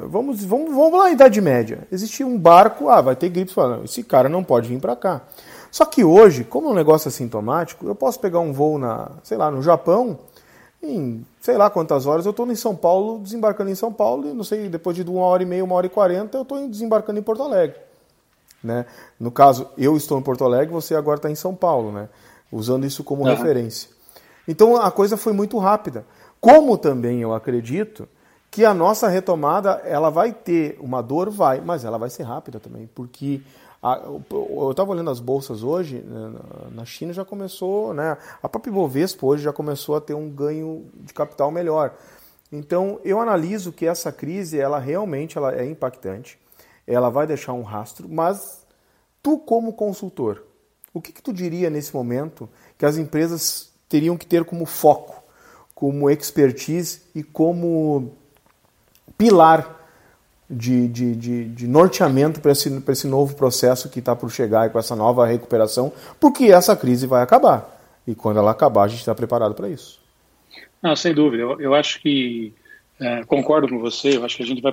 vamos, 0.09 0.43
vamos, 0.45 0.75
vamos 0.75 0.99
lá 0.99 1.05
na 1.05 1.11
Idade 1.11 1.41
Média. 1.41 1.87
Existia 1.93 2.27
um 2.27 2.39
barco, 2.39 2.89
ah, 2.89 3.01
vai 3.01 3.15
ter 3.15 3.29
gripe 3.29 3.51
espanhola. 3.51 3.85
Esse 3.85 4.03
cara 4.03 4.29
não 4.29 4.43
pode 4.43 4.69
vir 4.69 4.81
para 4.81 4.97
cá. 4.97 5.23
Só 5.71 5.85
que 5.85 6.03
hoje, 6.03 6.45
como 6.45 6.69
é 6.69 6.71
um 6.71 6.75
negócio 6.75 7.09
assintomático, 7.09 7.87
eu 7.87 7.95
posso 7.95 8.19
pegar 8.19 8.41
um 8.41 8.53
voo 8.53 8.79
na, 8.79 9.11
sei 9.23 9.37
lá, 9.37 9.51
no 9.51 9.63
Japão, 9.63 10.19
em 10.83 11.25
sei 11.41 11.57
lá 11.57 11.69
quantas 11.69 12.07
horas, 12.07 12.25
eu 12.25 12.31
estou 12.31 12.51
em 12.51 12.55
São 12.55 12.75
Paulo, 12.75 13.19
desembarcando 13.19 13.71
em 13.71 13.75
São 13.75 13.93
Paulo, 13.93 14.29
e 14.29 14.33
não 14.33 14.45
sei, 14.45 14.69
depois 14.69 14.97
de 14.97 15.03
uma 15.03 15.25
hora 15.25 15.43
e 15.43 15.47
meia, 15.47 15.65
uma 15.65 15.75
hora 15.75 15.87
e 15.87 15.91
quarenta, 15.91 16.39
eu 16.39 16.43
estou 16.43 16.67
desembarcando 16.69 17.19
em 17.19 17.23
Porto 17.23 17.43
Alegre. 17.43 17.77
Né? 18.63 18.87
No 19.21 19.31
caso, 19.31 19.69
eu 19.77 19.97
estou 19.97 20.19
em 20.19 20.23
Porto 20.23 20.45
Alegre, 20.45 20.73
você 20.73 20.95
agora 20.95 21.17
está 21.17 21.31
em 21.31 21.35
São 21.35 21.55
Paulo, 21.55 21.93
né? 21.93 22.09
usando 22.51 22.87
isso 22.87 23.05
como 23.05 23.23
uhum. 23.23 23.29
referência. 23.29 23.91
Então 24.47 24.77
a 24.77 24.91
coisa 24.91 25.17
foi 25.17 25.33
muito 25.33 25.59
rápida. 25.59 26.07
Como 26.41 26.79
também 26.79 27.21
eu 27.21 27.35
acredito 27.35 28.09
que 28.51 28.65
a 28.65 28.73
nossa 28.73 29.09
retomada 29.09 29.83
ela 29.85 30.11
vai 30.11 30.33
ter 30.33 30.79
uma 30.81 31.03
dor, 31.03 31.31
vai, 31.31 31.61
mas 31.61 31.85
ela 31.85 31.99
vai 31.99 32.11
ser 32.11 32.23
rápida 32.23 32.59
também, 32.59 32.89
porque 32.95 33.41
a, 33.83 34.01
eu 34.31 34.71
estava 34.71 34.93
olhando 34.93 35.11
as 35.11 35.21
bolsas 35.21 35.63
hoje, 35.63 35.99
né, 35.99 36.33
na 36.73 36.85
China 36.85 37.13
já 37.13 37.25
começou, 37.25 37.93
né, 37.95 38.17
a 38.43 38.49
própria 38.49 38.71
Ibovespa 38.71 39.27
hoje 39.27 39.43
já 39.43 39.53
começou 39.53 39.97
a 39.97 40.01
ter 40.01 40.15
um 40.15 40.29
ganho 40.31 40.87
de 40.95 41.13
capital 41.13 41.51
melhor. 41.51 41.95
Então 42.51 42.99
eu 43.05 43.21
analiso 43.21 43.73
que 43.73 43.87
essa 43.87 44.11
crise 44.11 44.59
ela 44.59 44.79
realmente 44.79 45.37
ela 45.37 45.55
é 45.55 45.65
impactante 45.65 46.39
ela 46.89 47.11
vai 47.11 47.27
deixar 47.27 47.53
um 47.53 47.63
rastro, 47.63 48.09
mas 48.09 48.67
tu 49.23 49.39
como 49.39 49.75
consultor, 49.75 50.43
o 50.95 51.03
que, 51.03 51.13
que 51.13 51.23
tu 51.23 51.35
diria 51.35 51.69
nesse 51.69 51.95
momento 51.95 52.49
que 52.79 52.87
as 52.87 52.97
empresas 52.97 53.71
teriam 53.89 54.17
que 54.17 54.27
ter 54.27 54.45
como 54.45 54.65
foco, 54.65 55.23
como 55.75 56.09
expertise 56.09 57.03
e 57.15 57.23
como 57.23 58.17
pilar 59.19 59.77
de, 60.49 60.89
de, 60.89 61.15
de, 61.15 61.45
de 61.45 61.67
norteamento 61.67 62.41
para 62.41 62.53
esse, 62.53 62.83
esse 62.89 63.07
novo 63.07 63.35
processo 63.35 63.91
que 63.91 63.99
está 63.99 64.17
por 64.17 64.31
chegar 64.31 64.67
e 64.67 64.71
com 64.71 64.79
essa 64.79 64.97
nova 64.97 65.27
recuperação, 65.27 65.93
porque 66.19 66.45
essa 66.45 66.75
crise 66.75 67.07
vai 67.07 67.23
acabar. 67.23 67.77
E 68.07 68.15
quando 68.15 68.39
ela 68.39 68.53
acabar, 68.53 68.85
a 68.85 68.89
gente 68.89 69.01
está 69.01 69.15
preparado 69.15 69.55
para 69.55 69.69
isso. 69.69 70.01
Não, 70.83 70.97
sem 70.97 71.13
dúvida. 71.13 71.43
Eu, 71.43 71.61
eu 71.61 71.75
acho 71.75 72.01
que 72.01 72.55
é, 72.99 73.25
concordo 73.25 73.69
com 73.69 73.79
você. 73.79 74.17
Eu 74.17 74.25
acho 74.25 74.37
que 74.37 74.43
a 74.43 74.47
gente 74.47 74.63
vai 74.63 74.73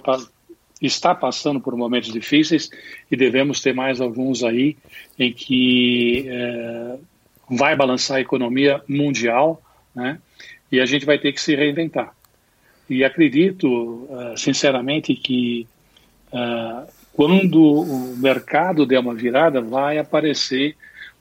está 0.82 1.16
passando 1.16 1.60
por 1.60 1.75
momentos 1.75 2.12
difíceis 2.12 2.70
e 3.10 3.16
devemos 3.16 3.62
ter 3.62 3.74
mais 3.74 4.00
alguns 4.00 4.44
aí 4.44 4.78
em 5.18 5.32
que 5.32 6.25
é, 6.30 6.98
vai 7.50 7.75
balançar 7.75 8.18
a 8.18 8.22
economia 8.22 8.82
mundial, 8.88 9.62
né? 9.94 10.20
E 10.72 10.80
a 10.80 10.86
gente 10.86 11.06
vai 11.06 11.18
ter 11.18 11.32
que 11.32 11.42
se 11.42 11.56
reinventar. 11.56 12.14
E 12.89 13.04
acredito, 13.04 13.68
uh, 13.68 14.38
sinceramente, 14.38 15.15
que 15.15 15.68
uh, 16.32 16.88
quando 17.15 17.62
o 17.63 18.15
mercado 18.18 18.86
der 18.86 19.00
uma 19.00 19.15
virada, 19.15 19.62
vai 19.62 19.98
aparecer 19.98 20.75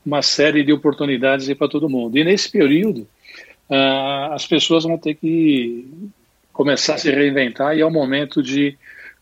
uma 0.04 0.20
série 0.22 0.64
de 0.64 0.72
oportunidades 0.72 1.52
para 1.54 1.68
todo 1.68 1.88
mundo. 1.88 2.18
E 2.18 2.24
nesse 2.24 2.50
período, 2.50 3.06
uh, 3.70 4.32
as 4.32 4.46
pessoas 4.46 4.84
vão 4.84 4.98
ter 4.98 5.14
que 5.14 5.88
começar 6.52 6.94
a 6.94 6.98
se 6.98 7.10
reinventar 7.10 7.76
e 7.76 7.80
é 7.80 7.86
o 7.86 7.90
momento 7.90 8.42
de 8.42 8.76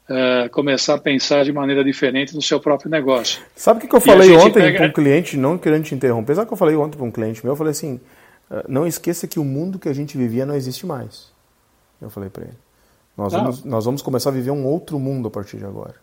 uh, 0.09 0.51
começar 0.51 0.95
a 0.95 0.99
pensar 0.99 1.45
de 1.45 1.53
maneira 1.53 1.85
diferente 1.85 2.35
no 2.35 2.43
seu 2.43 2.59
próprio 2.59 2.91
negócio. 2.91 3.41
Sabe 3.55 3.79
o 3.79 3.81
que, 3.83 3.89
que 3.89 3.95
eu 3.95 4.01
falei 4.01 4.33
ontem 4.33 4.53
pega... 4.55 4.79
para 4.79 4.87
um 4.89 4.93
cliente, 4.93 5.37
não 5.37 5.57
querendo 5.59 5.85
te 5.85 5.95
interromper, 5.95 6.35
sabe 6.35 6.47
o 6.47 6.49
que 6.49 6.55
eu 6.55 6.59
falei 6.59 6.75
ontem 6.75 6.97
para 6.97 7.07
um 7.07 7.11
cliente 7.11 7.45
meu? 7.45 7.53
Eu 7.53 7.57
falei 7.57 7.71
assim, 7.71 8.01
não 8.69 8.87
esqueça 8.87 9.27
que 9.27 9.39
o 9.39 9.45
mundo 9.45 9.79
que 9.79 9.89
a 9.89 9.95
gente 9.95 10.17
vivia 10.19 10.45
não 10.45 10.55
existe 10.55 10.85
mais. 10.85 11.32
Eu 12.03 12.11
falei 12.11 12.29
para 12.29 12.45
ele. 12.45 12.59
Nós 13.17 13.33
vamos, 13.33 13.65
nós 13.65 13.85
vamos 13.85 14.03
começar 14.03 14.31
a 14.31 14.33
viver 14.33 14.51
um 14.51 14.67
outro 14.67 14.99
mundo 14.99 15.29
a 15.29 15.31
partir 15.31 15.59
de 15.59 15.65
agora. 15.65 15.95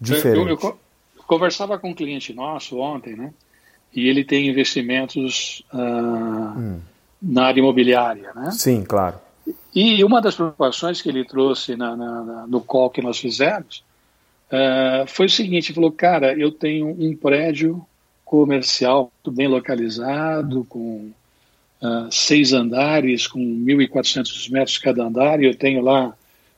Diferente. 0.00 0.38
Eu, 0.38 0.48
eu, 0.48 0.78
eu 1.16 1.22
conversava 1.26 1.78
com 1.78 1.90
um 1.90 1.94
cliente 1.94 2.32
nosso 2.32 2.78
ontem, 2.78 3.16
né? 3.16 3.32
E 3.94 4.08
ele 4.08 4.24
tem 4.24 4.48
investimentos 4.48 5.64
uh, 5.72 6.58
hum. 6.58 6.80
na 7.20 7.46
área 7.46 7.60
imobiliária, 7.60 8.32
né? 8.34 8.50
Sim, 8.50 8.84
claro. 8.84 9.16
E 9.74 10.02
uma 10.04 10.20
das 10.20 10.34
preocupações 10.34 11.00
que 11.00 11.08
ele 11.08 11.24
trouxe 11.24 11.76
na, 11.76 11.96
na, 11.96 12.22
na, 12.22 12.46
no 12.46 12.60
call 12.60 12.90
que 12.90 13.02
nós 13.02 13.18
fizemos 13.18 13.84
uh, 14.50 15.06
foi 15.06 15.26
o 15.26 15.30
seguinte: 15.30 15.72
falou, 15.72 15.90
cara, 15.90 16.38
eu 16.38 16.52
tenho 16.52 16.88
um 16.88 17.16
prédio 17.16 17.84
comercial 18.24 19.10
bem 19.28 19.48
localizado, 19.48 20.66
com 20.68 21.10
uh, 21.86 22.10
seis 22.10 22.52
andares, 22.52 23.26
com 23.26 23.38
1.400 23.38 24.50
metros 24.50 24.78
cada 24.78 25.04
andar, 25.04 25.42
e 25.42 25.46
eu 25.46 25.54
tenho 25.54 25.82
lá 25.82 26.14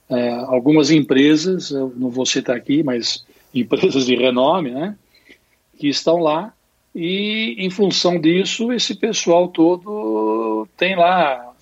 uh, 0.09 0.15
algumas 0.47 0.91
empresas, 0.91 1.71
eu 1.71 1.93
não 1.97 2.11
vou 2.11 2.27
citar 2.27 2.57
aqui, 2.57 2.83
mas 2.83 3.25
empresas 3.55 4.07
de 4.07 4.15
renome, 4.15 4.71
né, 4.71 4.97
que 5.79 5.89
estão 5.89 6.19
lá, 6.19 6.53
e 6.95 7.55
em 7.59 7.71
função 7.71 8.19
disso, 8.19 8.73
esse 8.73 8.95
pessoal 8.95 9.49
todo 9.49 10.67
tem 10.77 10.97
lá 10.97 11.53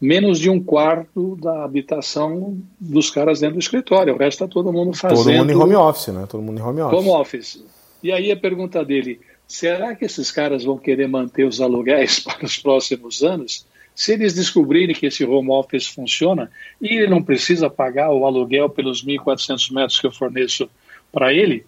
menos 0.00 0.38
de 0.38 0.50
um 0.50 0.62
quarto 0.62 1.36
da 1.36 1.64
habitação 1.64 2.58
dos 2.78 3.10
caras 3.10 3.40
dentro 3.40 3.56
do 3.56 3.60
escritório. 3.60 4.14
O 4.14 4.18
resto 4.18 4.44
está 4.44 4.48
todo 4.48 4.72
mundo 4.72 4.94
fazendo. 4.94 5.24
Todo 5.24 5.34
mundo 5.34 5.50
em 5.50 5.56
home 5.56 5.74
office, 5.74 6.08
né? 6.08 6.26
Todo 6.28 6.42
mundo 6.42 6.58
em 6.58 6.62
home 6.62 6.80
office. 6.82 6.98
Home 6.98 7.08
office. 7.08 7.64
E 8.02 8.12
aí 8.12 8.30
a 8.30 8.36
pergunta 8.36 8.84
dele: 8.84 9.18
será 9.46 9.94
que 9.94 10.04
esses 10.04 10.30
caras 10.30 10.64
vão 10.64 10.78
querer 10.78 11.08
manter 11.08 11.44
os 11.44 11.60
aluguéis 11.60 12.20
para 12.24 12.44
os 12.44 12.58
próximos 12.58 13.22
anos? 13.22 13.66
Se 13.94 14.12
eles 14.12 14.34
descobrirem 14.34 14.94
que 14.94 15.06
esse 15.06 15.24
home 15.24 15.50
office 15.50 15.86
funciona 15.86 16.50
e 16.80 16.96
ele 16.96 17.06
não 17.06 17.22
precisa 17.22 17.70
pagar 17.70 18.12
o 18.12 18.26
aluguel 18.26 18.68
pelos 18.68 19.04
1.400 19.04 19.72
metros 19.72 19.98
que 19.98 20.06
eu 20.06 20.12
forneço 20.12 20.68
para 21.10 21.32
ele, 21.32 21.64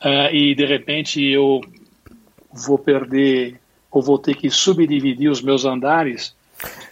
uh, 0.00 0.34
e 0.34 0.54
de 0.56 0.66
repente 0.66 1.22
eu 1.22 1.60
vou 2.52 2.78
perder 2.78 3.60
ou 3.90 4.02
vou 4.02 4.18
ter 4.18 4.34
que 4.34 4.50
subdividir 4.50 5.30
os 5.30 5.40
meus 5.40 5.64
andares 5.64 6.34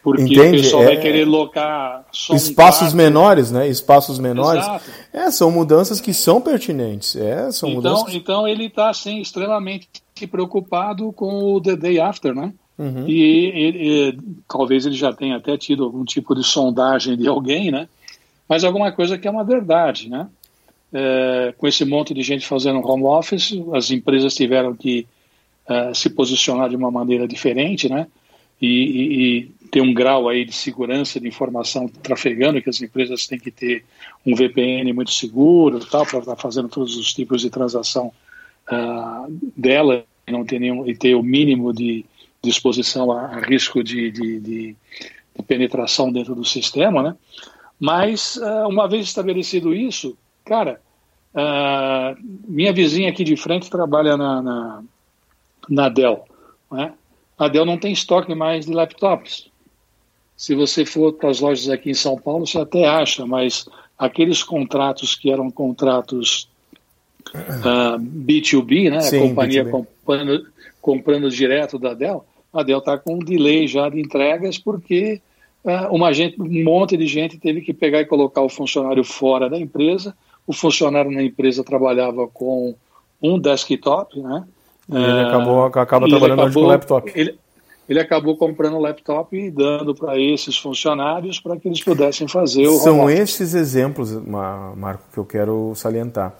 porque 0.03 0.23
Entende? 0.23 0.59
o 0.59 0.63
pessoal 0.63 0.83
é... 0.83 0.87
vai 0.87 0.97
querer 0.97 1.25
locar 1.25 2.05
espaços 2.13 2.93
um 2.93 2.97
menores, 2.97 3.51
né? 3.51 3.69
Espaços 3.69 4.19
menores. 4.19 4.63
Exato. 4.63 4.91
É, 5.13 5.31
são 5.31 5.51
mudanças 5.51 6.01
que 6.01 6.13
são 6.13 6.41
pertinentes. 6.41 7.17
É, 7.17 7.51
são 7.53 7.69
então, 7.69 7.83
mudanças. 7.83 8.15
Então 8.15 8.49
ele 8.49 8.67
está 8.67 8.91
assim, 8.91 9.21
extremamente 9.21 9.89
preocupado 10.31 11.13
com 11.13 11.55
o 11.55 11.61
the 11.61 11.77
day 11.77 11.99
after, 11.99 12.35
né? 12.35 12.53
Uhum. 12.79 13.09
E, 13.09 13.23
e, 13.23 14.09
e, 14.11 14.19
talvez 14.49 14.87
ele 14.87 14.95
já 14.95 15.13
tenha 15.13 15.37
até 15.37 15.57
tido 15.57 15.85
algum 15.85 16.05
tipo 16.05 16.35
de 16.35 16.43
sondagem 16.43 17.17
de 17.17 17.29
alguém, 17.29 17.71
né? 17.71 17.89
Mas 18.49 18.65
alguma 18.65 18.91
coisa 18.93 19.19
que 19.19 19.27
é 19.27 19.31
uma 19.31 19.45
verdade, 19.45 20.09
né? 20.09 20.29
É, 20.93 21.55
com 21.57 21.67
esse 21.67 21.85
monte 21.85 22.13
de 22.13 22.23
gente 22.23 22.47
fazendo 22.47 22.87
home 22.87 23.05
office, 23.05 23.55
as 23.73 23.91
empresas 23.91 24.35
tiveram 24.35 24.75
que 24.75 25.07
uh, 25.69 25.95
se 25.95 26.11
posicionar 26.11 26.69
de 26.69 26.77
uma 26.77 26.91
maneira 26.91 27.27
diferente, 27.27 27.89
né? 27.89 28.07
E, 28.63 28.69
e, 28.69 29.63
ter 29.73 29.81
um 29.81 29.93
grau 29.93 30.29
aí 30.29 30.45
de 30.45 30.53
segurança 30.53 31.19
de 31.19 31.27
informação 31.27 31.89
trafegando, 31.89 32.61
que 32.61 32.69
as 32.69 32.83
empresas 32.83 33.27
têm 33.27 33.39
que 33.39 33.51
ter 33.51 33.83
um 34.25 34.35
VPN 34.35 34.93
muito 34.93 35.11
seguro 35.11 35.81
tal, 35.81 36.05
para 36.05 36.19
estar 36.19 36.37
fazendo 36.37 36.69
todos 36.69 36.95
os 36.95 37.13
tipos 37.15 37.41
de 37.41 37.49
transação 37.49 38.13
uh, 38.71 39.41
dela 39.57 40.05
e 40.27 40.31
não 40.31 40.45
ter 40.45 40.61
nenhum, 40.61 40.87
e 40.87 40.95
ter 40.95 41.15
o 41.15 41.23
mínimo 41.23 41.73
de, 41.73 42.05
exposição 42.45 43.11
a, 43.11 43.29
a 43.29 43.41
risco 43.41 43.83
de, 43.83 44.11
de, 44.11 44.41
de, 44.41 44.77
de, 45.37 45.43
penetração 45.47 46.13
dentro 46.13 46.35
do 46.35 46.45
sistema, 46.45 47.03
né? 47.03 47.17
Mas, 47.81 48.37
uh, 48.37 48.69
uma 48.69 48.87
vez 48.87 49.07
estabelecido 49.07 49.75
isso, 49.75 50.19
cara, 50.45 50.83
uh, 51.35 52.15
minha 52.47 52.75
vizinha 52.75 53.09
aqui 53.09 53.25
de 53.25 53.37
frente 53.37 53.71
trabalha 53.71 54.19
na, 54.19 54.43
na, 54.43 54.83
na 55.69 55.89
Dell, 55.89 56.27
né? 56.71 56.93
A 57.43 57.49
Dell 57.49 57.67
não 57.67 57.77
tem 57.77 57.93
estoque 57.93 58.35
mais 58.37 58.67
de 58.67 58.73
laptops. 58.73 59.51
Se 60.37 60.55
você 60.55 60.87
for 60.87 61.13
para 61.13 61.29
as 61.29 61.41
lojas 61.41 61.69
aqui 61.69 61.91
em 61.91 61.95
São 61.95 62.17
Paulo, 62.17 62.47
você 62.47 62.59
até 62.59 62.87
acha, 62.87 63.27
mas 63.27 63.67
aqueles 63.99 64.45
contratos 64.45 65.17
que 65.17 65.29
eram 65.29 65.51
contratos 65.51 66.49
uh, 67.35 67.39
ah, 67.65 67.97
B2B, 67.99 68.91
né, 68.91 69.01
Sim, 69.01 69.17
a 69.17 69.21
companhia 69.23 69.65
B2B. 69.65 69.71
Comprando, 69.71 70.47
comprando 70.81 71.31
direto 71.31 71.81
da 71.81 71.95
Dell, 71.95 72.25
a 72.53 72.63
Dell 72.63 72.79
está 72.79 72.97
com 72.97 73.17
um 73.17 73.19
delay 73.19 73.67
já 73.67 73.89
de 73.89 74.01
entregas 74.01 74.57
porque 74.57 75.21
uh, 75.65 75.93
uma 75.93 76.13
gente, 76.13 76.41
um 76.41 76.63
monte 76.63 76.97
de 76.97 77.09
gente 77.09 77.39
teve 77.39 77.61
que 77.61 77.75
pegar 77.75 78.03
e 78.03 78.07
colocar 78.07 78.43
o 78.43 78.49
funcionário 78.49 79.03
fora 79.03 79.51
da 79.51 79.59
empresa. 79.59 80.15
O 80.47 80.53
funcionário 80.53 81.11
na 81.11 81.25
empresa 81.25 81.65
trabalhava 81.65 82.29
com 82.29 82.77
um 83.21 83.37
desktop, 83.37 84.21
né? 84.21 84.45
E 84.89 84.97
ele 84.97 85.21
acabou, 85.21 85.65
acaba 85.65 86.09
trabalhando 86.09 86.43
acabou, 86.43 86.63
com 86.63 86.69
laptop. 86.69 87.13
Ele, 87.15 87.39
ele 87.89 88.01
acabou 88.01 88.37
comprando 88.37 88.75
o 88.75 88.81
laptop 88.81 89.37
e 89.37 89.51
dando 89.51 89.95
para 89.95 90.19
esses 90.19 90.57
funcionários 90.57 91.41
para 91.41 91.57
que 91.57 91.69
eles 91.69 91.83
pudessem 91.83 92.29
fazer 92.29 92.67
o 92.67 92.79
São 92.79 93.11
esses 93.11 93.55
exemplos, 93.55 94.13
Marco, 94.77 95.05
que 95.13 95.19
eu 95.19 95.25
quero 95.25 95.73
salientar. 95.75 96.35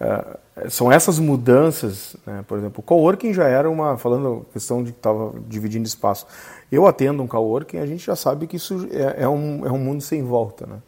Uh, 0.00 0.70
são 0.70 0.90
essas 0.90 1.18
mudanças, 1.18 2.16
né? 2.24 2.44
por 2.46 2.58
exemplo, 2.58 2.80
o 2.80 2.82
coworking 2.82 3.32
já 3.32 3.48
era 3.48 3.68
uma, 3.68 3.96
falando 3.96 4.46
questão 4.52 4.82
de 4.82 4.92
que 4.92 4.98
estava 4.98 5.34
dividindo 5.48 5.86
espaço. 5.86 6.26
Eu 6.70 6.86
atendo 6.86 7.22
um 7.22 7.26
coworking, 7.26 7.78
a 7.78 7.86
gente 7.86 8.04
já 8.04 8.14
sabe 8.14 8.46
que 8.46 8.56
isso 8.56 8.88
é, 8.92 9.22
é, 9.22 9.28
um, 9.28 9.66
é 9.66 9.72
um 9.72 9.78
mundo 9.78 10.00
sem 10.00 10.22
volta, 10.22 10.66
né? 10.66 10.78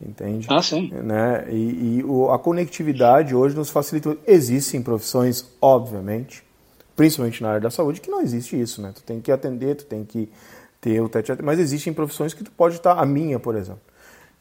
Entende? 0.00 0.46
Ah, 0.50 0.62
sim. 0.62 0.90
Né? 0.92 1.46
E, 1.50 1.98
e 1.98 2.04
o, 2.04 2.30
a 2.30 2.38
conectividade 2.38 3.34
hoje 3.34 3.56
nos 3.56 3.68
facilita. 3.68 4.16
Existem 4.26 4.80
profissões, 4.80 5.44
obviamente, 5.60 6.44
principalmente 6.98 7.40
na 7.44 7.50
área 7.50 7.60
da 7.60 7.70
saúde, 7.70 8.00
que 8.00 8.10
não 8.10 8.20
existe 8.20 8.60
isso, 8.60 8.82
né? 8.82 8.90
Tu 8.92 9.04
tem 9.04 9.20
que 9.20 9.30
atender, 9.30 9.76
tu 9.76 9.84
tem 9.84 10.04
que 10.04 10.28
ter 10.80 11.00
o 11.00 11.08
tete 11.08 11.32
mas 11.44 11.60
existem 11.60 11.92
profissões 11.92 12.34
que 12.34 12.42
tu 12.42 12.50
pode 12.50 12.74
estar, 12.74 12.94
a 12.94 13.06
minha, 13.06 13.38
por 13.38 13.54
exemplo. 13.54 13.80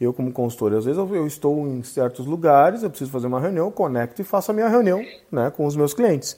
Eu, 0.02 0.12
como 0.12 0.32
consultor, 0.32 0.74
às 0.74 0.86
vezes 0.86 0.98
eu, 0.98 1.28
estou 1.28 1.68
em 1.68 1.84
certos 1.84 2.26
lugares, 2.26 2.82
eu 2.82 2.90
preciso 2.90 3.12
fazer 3.12 3.28
uma 3.28 3.40
reunião, 3.40 3.68
eu 3.68 3.72
conecto 3.72 4.24
e 4.24 4.26
faço 4.26 4.50
a 4.50 4.56
minha 4.56 4.68
reunião 4.68 5.06
né, 5.32 5.52
com 5.56 5.68
os 5.68 5.76
meus 5.76 5.94
clientes. 5.94 6.36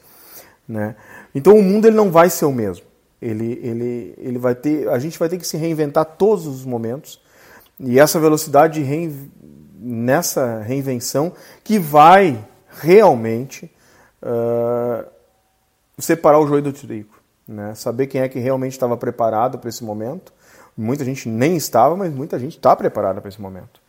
Né? 0.67 0.93
Então 1.33 1.55
o 1.55 1.63
mundo 1.63 1.87
ele 1.87 1.95
não 1.95 2.11
vai 2.11 2.29
ser 2.29 2.43
o 2.43 2.51
mesmo. 2.51 2.85
Ele, 3.21 3.57
ele, 3.63 4.13
ele 4.17 4.37
vai 4.37 4.55
ter, 4.55 4.89
a 4.89 4.99
gente 4.99 5.17
vai 5.17 5.29
ter 5.29 5.37
que 5.37 5.47
se 5.47 5.55
reinventar 5.55 6.03
todos 6.03 6.45
os 6.45 6.65
momentos. 6.65 7.21
E 7.79 7.97
essa 7.97 8.19
velocidade 8.19 8.81
rein, 8.81 9.31
nessa 9.79 10.59
reinvenção 10.59 11.31
que 11.63 11.79
vai 11.79 12.45
realmente 12.81 13.71
separar 15.99 16.39
o 16.39 16.47
joio 16.47 16.61
do 16.61 16.73
trigo, 16.73 17.15
né? 17.47 17.73
Saber 17.75 18.07
quem 18.07 18.21
é 18.21 18.29
que 18.29 18.39
realmente 18.39 18.73
estava 18.73 18.95
preparado 18.97 19.57
para 19.57 19.69
esse 19.69 19.83
momento. 19.83 20.33
Muita 20.77 21.03
gente 21.03 21.27
nem 21.27 21.55
estava, 21.57 21.95
mas 21.95 22.13
muita 22.13 22.39
gente 22.39 22.55
está 22.55 22.75
preparada 22.75 23.19
para 23.19 23.29
esse 23.29 23.41
momento. 23.41 23.81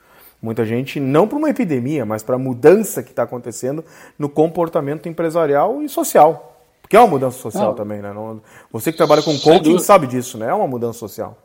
Muita 0.43 0.65
gente 0.65 0.99
não 0.99 1.29
para 1.29 1.39
uma 1.39 1.51
epidemia, 1.51 2.07
mas 2.07 2.23
para 2.23 2.37
a 2.37 2.39
mudança 2.39 3.03
que 3.03 3.11
está 3.11 3.23
acontecendo 3.23 3.85
no 4.19 4.29
comportamento 4.29 5.09
empresarial 5.09 5.83
e 5.83 5.89
social. 5.89 6.57
Porque 6.81 6.97
é 6.97 7.01
uma 7.01 7.09
mudança 7.09 7.39
social 7.39 7.69
não. 7.69 7.75
também, 7.75 8.01
né? 8.01 8.13
Você 8.73 8.91
que 8.91 8.97
trabalha 8.97 9.23
com 9.23 9.39
coaching 9.39 9.79
sabe 9.79 10.07
disso, 10.07 10.39
né? 10.39 10.49
É 10.49 10.55
uma 10.55 10.67
mudança 10.67 10.99
social. 10.99 11.37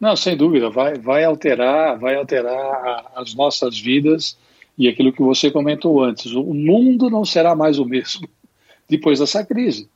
Não, 0.00 0.16
sem 0.16 0.36
dúvida, 0.36 0.68
vai, 0.68 0.98
vai 0.98 1.24
alterar, 1.24 1.98
vai 1.98 2.16
alterar 2.16 3.12
as 3.14 3.34
nossas 3.34 3.78
vidas 3.80 4.36
e 4.76 4.88
aquilo 4.88 5.12
que 5.12 5.22
você 5.22 5.50
comentou 5.50 6.02
antes. 6.02 6.32
O 6.32 6.52
mundo 6.52 7.08
não 7.08 7.24
será 7.24 7.54
mais 7.54 7.78
o 7.78 7.84
mesmo 7.84 8.28
depois 8.90 9.20
dessa 9.20 9.44
crise 9.44 9.88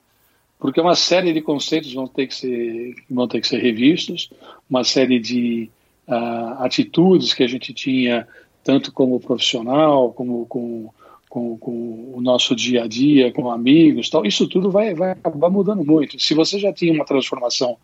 porque 0.58 0.80
uma 0.80 0.94
série 0.94 1.32
de 1.32 1.40
conceitos 1.40 1.92
vão 1.92 2.06
ter 2.06 2.26
que 2.26 2.34
ser, 2.34 2.94
vão 3.08 3.28
ter 3.28 3.40
que 3.40 3.46
ser 3.46 3.58
revistos, 3.58 4.30
uma 4.68 4.82
série 4.82 5.20
de 5.20 5.70
uh, 6.08 6.62
atitudes 6.62 7.32
que 7.32 7.44
a 7.44 7.46
gente 7.46 7.72
tinha, 7.72 8.26
tanto 8.64 8.92
como 8.92 9.20
profissional, 9.20 10.12
como 10.12 10.46
com, 10.46 10.90
com, 11.28 11.56
com, 11.58 12.12
o 12.12 12.20
nosso 12.20 12.56
dia 12.56 12.84
a 12.84 12.88
dia, 12.88 13.32
com 13.32 13.50
amigos, 13.50 14.10
tal, 14.10 14.26
isso 14.26 14.48
tudo 14.48 14.70
vai, 14.70 14.94
vai 14.94 15.12
acabar 15.12 15.48
mudando 15.48 15.84
muito. 15.84 16.18
Se 16.18 16.34
você 16.34 16.58
já 16.58 16.72
tinha 16.72 16.92
uma 16.92 17.04
transformação 17.04 17.76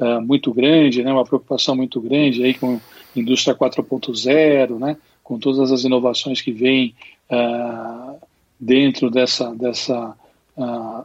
uh, 0.00 0.20
muito 0.22 0.52
grande, 0.52 1.02
né, 1.02 1.12
uma 1.12 1.24
preocupação 1.24 1.76
muito 1.76 2.00
grande 2.00 2.42
aí 2.42 2.54
com 2.54 2.80
indústria 3.14 3.54
4.0, 3.54 4.78
né, 4.78 4.96
com 5.22 5.38
todas 5.38 5.70
as 5.70 5.84
inovações 5.84 6.40
que 6.40 6.52
vêm 6.52 6.94
uh, 7.30 8.16
dentro 8.58 9.10
dessa, 9.10 9.54
dessa 9.54 10.16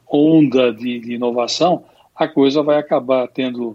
onda 0.08 0.72
de, 0.72 1.00
de, 1.00 1.13
inovação, 1.13 1.84
a 2.15 2.27
coisa 2.27 2.62
vai 2.62 2.77
acabar 2.77 3.27
tendo, 3.27 3.70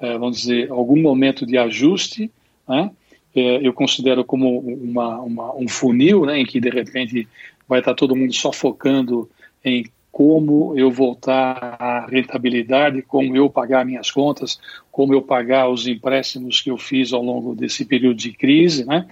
uh, 0.00 0.18
vamos 0.18 0.38
dizer, 0.38 0.70
algum 0.70 1.00
momento 1.00 1.44
de 1.44 1.58
ajuste. 1.58 2.30
Né? 2.66 2.90
Uh, 3.34 3.60
eu 3.62 3.72
considero 3.72 4.24
como 4.24 4.58
uma, 4.58 5.20
uma, 5.20 5.56
um 5.56 5.68
funil, 5.68 6.24
né, 6.24 6.38
em 6.38 6.46
que 6.46 6.60
de 6.60 6.70
repente 6.70 7.28
vai 7.68 7.80
estar 7.80 7.94
todo 7.94 8.16
mundo 8.16 8.32
só 8.34 8.52
focando 8.52 9.28
em 9.64 9.84
como 10.10 10.76
eu 10.76 10.90
voltar 10.90 11.76
à 11.78 12.06
rentabilidade, 12.06 13.02
como 13.02 13.36
eu 13.36 13.48
pagar 13.48 13.84
minhas 13.84 14.10
contas, 14.10 14.58
como 14.90 15.14
eu 15.14 15.22
pagar 15.22 15.68
os 15.68 15.86
empréstimos 15.86 16.60
que 16.60 16.70
eu 16.70 16.76
fiz 16.76 17.12
ao 17.12 17.22
longo 17.22 17.54
desse 17.54 17.84
período 17.84 18.16
de 18.16 18.32
crise, 18.32 18.84
né? 18.84 19.06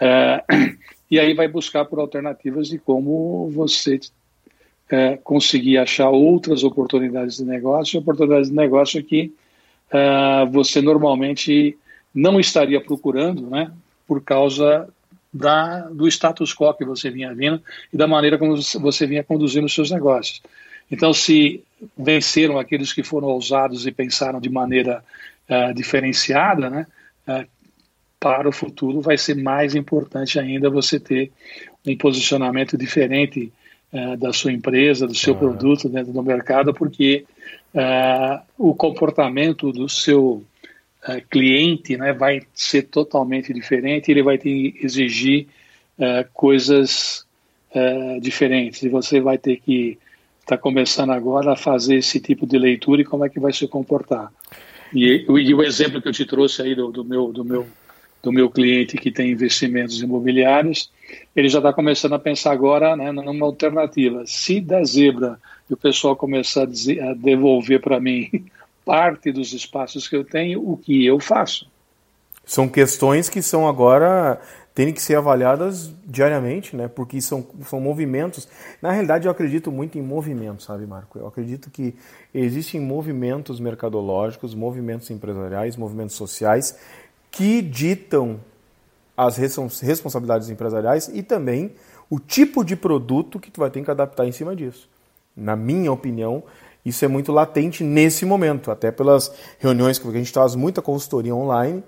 Uh, 0.00 0.76
e 1.10 1.18
aí 1.18 1.32
vai 1.32 1.48
buscar 1.48 1.86
por 1.86 1.98
alternativas 1.98 2.68
de 2.68 2.78
como 2.78 3.48
você 3.48 3.98
é, 4.90 5.16
conseguir 5.16 5.78
achar 5.78 6.10
outras 6.10 6.64
oportunidades 6.64 7.36
de 7.36 7.44
negócio, 7.44 8.00
oportunidades 8.00 8.50
de 8.50 8.56
negócio 8.56 9.02
que 9.04 9.32
é, 9.90 10.46
você 10.50 10.82
normalmente 10.82 11.76
não 12.14 12.40
estaria 12.40 12.80
procurando, 12.80 13.48
né, 13.48 13.70
por 14.06 14.22
causa 14.22 14.88
da, 15.32 15.82
do 15.88 16.08
status 16.08 16.52
quo 16.52 16.74
que 16.74 16.84
você 16.84 17.08
vinha 17.08 17.32
vindo 17.32 17.62
e 17.92 17.96
da 17.96 18.06
maneira 18.06 18.36
como 18.36 18.56
você 18.56 19.06
vinha 19.06 19.22
conduzindo 19.22 19.66
os 19.66 19.74
seus 19.74 19.90
negócios. 19.90 20.42
Então, 20.90 21.12
se 21.14 21.62
venceram 21.96 22.58
aqueles 22.58 22.92
que 22.92 23.04
foram 23.04 23.28
ousados 23.28 23.86
e 23.86 23.92
pensaram 23.92 24.40
de 24.40 24.50
maneira 24.50 25.04
uh, 25.48 25.72
diferenciada, 25.72 26.68
né, 26.68 26.86
uh, 27.28 27.46
para 28.18 28.48
o 28.48 28.52
futuro 28.52 29.00
vai 29.00 29.16
ser 29.16 29.36
mais 29.36 29.76
importante 29.76 30.38
ainda 30.38 30.68
você 30.68 30.98
ter 30.98 31.30
um 31.86 31.96
posicionamento 31.96 32.76
diferente 32.76 33.52
é, 33.92 34.16
da 34.16 34.32
sua 34.32 34.52
empresa, 34.52 35.06
do 35.06 35.14
seu 35.14 35.34
produto 35.34 35.88
dentro 35.88 36.12
do 36.12 36.22
mercado, 36.22 36.72
porque 36.72 37.24
é, 37.74 38.40
o 38.56 38.74
comportamento 38.74 39.72
do 39.72 39.88
seu 39.88 40.44
é, 41.06 41.20
cliente 41.20 41.96
né, 41.96 42.12
vai 42.12 42.42
ser 42.54 42.82
totalmente 42.82 43.52
diferente, 43.52 44.10
ele 44.10 44.22
vai 44.22 44.38
exigir 44.44 45.46
coisas 46.32 47.26
diferentes, 48.22 48.82
e 48.82 48.88
você 48.88 49.20
vai 49.20 49.36
ter 49.36 49.56
que 49.56 49.98
estar 50.40 50.56
tá 50.56 50.58
começando 50.58 51.10
agora 51.10 51.52
a 51.52 51.56
fazer 51.56 51.96
esse 51.96 52.18
tipo 52.18 52.46
de 52.46 52.56
leitura 52.56 53.02
e 53.02 53.04
como 53.04 53.22
é 53.22 53.28
que 53.28 53.38
vai 53.38 53.52
se 53.52 53.68
comportar. 53.68 54.32
E, 54.94 55.26
e 55.28 55.54
o 55.54 55.62
exemplo 55.62 56.00
que 56.00 56.08
eu 56.08 56.12
te 56.12 56.24
trouxe 56.24 56.62
aí 56.62 56.74
do, 56.74 56.90
do 56.90 57.04
meu, 57.04 57.30
do 57.30 57.44
meu 57.44 57.66
do 58.22 58.32
meu 58.32 58.50
cliente 58.50 58.96
que 58.96 59.10
tem 59.10 59.30
investimentos 59.30 60.00
imobiliários, 60.00 60.90
ele 61.34 61.48
já 61.48 61.58
está 61.58 61.72
começando 61.72 62.14
a 62.14 62.18
pensar 62.18 62.52
agora 62.52 62.96
né, 62.96 63.10
numa 63.12 63.46
alternativa. 63.46 64.24
Se 64.26 64.60
da 64.60 64.84
zebra 64.84 65.38
e 65.68 65.74
o 65.74 65.76
pessoal 65.76 66.14
começar 66.14 66.62
a, 66.62 66.66
dizer, 66.66 67.00
a 67.02 67.14
devolver 67.14 67.80
para 67.80 68.00
mim 68.00 68.28
parte 68.84 69.32
dos 69.32 69.52
espaços 69.52 70.08
que 70.08 70.16
eu 70.16 70.24
tenho, 70.24 70.60
o 70.68 70.76
que 70.76 71.04
eu 71.04 71.18
faço? 71.18 71.66
São 72.44 72.68
questões 72.68 73.28
que 73.28 73.42
são 73.42 73.68
agora 73.68 74.40
têm 74.74 74.92
que 74.92 75.02
ser 75.02 75.16
avaliadas 75.16 75.92
diariamente, 76.06 76.74
né? 76.76 76.88
Porque 76.88 77.20
são, 77.20 77.46
são 77.66 77.80
movimentos. 77.80 78.48
Na 78.80 78.90
realidade, 78.90 79.26
eu 79.26 79.30
acredito 79.30 79.70
muito 79.70 79.98
em 79.98 80.02
movimentos, 80.02 80.64
sabe, 80.64 80.86
Marco? 80.86 81.18
Eu 81.18 81.26
acredito 81.26 81.70
que 81.70 81.94
existem 82.32 82.80
movimentos 82.80 83.60
mercadológicos, 83.60 84.54
movimentos 84.54 85.10
empresariais, 85.10 85.76
movimentos 85.76 86.16
sociais 86.16 86.76
que 87.30 87.62
ditam 87.62 88.40
as 89.16 89.36
responsabilidades 89.36 90.48
empresariais 90.48 91.10
e 91.12 91.22
também 91.22 91.72
o 92.08 92.18
tipo 92.18 92.64
de 92.64 92.74
produto 92.74 93.38
que 93.38 93.50
tu 93.50 93.60
vai 93.60 93.70
ter 93.70 93.84
que 93.84 93.90
adaptar 93.90 94.26
em 94.26 94.32
cima 94.32 94.56
disso. 94.56 94.88
Na 95.36 95.54
minha 95.54 95.92
opinião, 95.92 96.42
isso 96.84 97.04
é 97.04 97.08
muito 97.08 97.30
latente 97.30 97.84
nesse 97.84 98.24
momento, 98.24 98.70
até 98.70 98.90
pelas 98.90 99.32
reuniões 99.58 99.98
que 99.98 100.08
a 100.08 100.12
gente 100.12 100.32
faz 100.32 100.54
muita 100.54 100.80
consultoria 100.80 101.34
online 101.34 101.84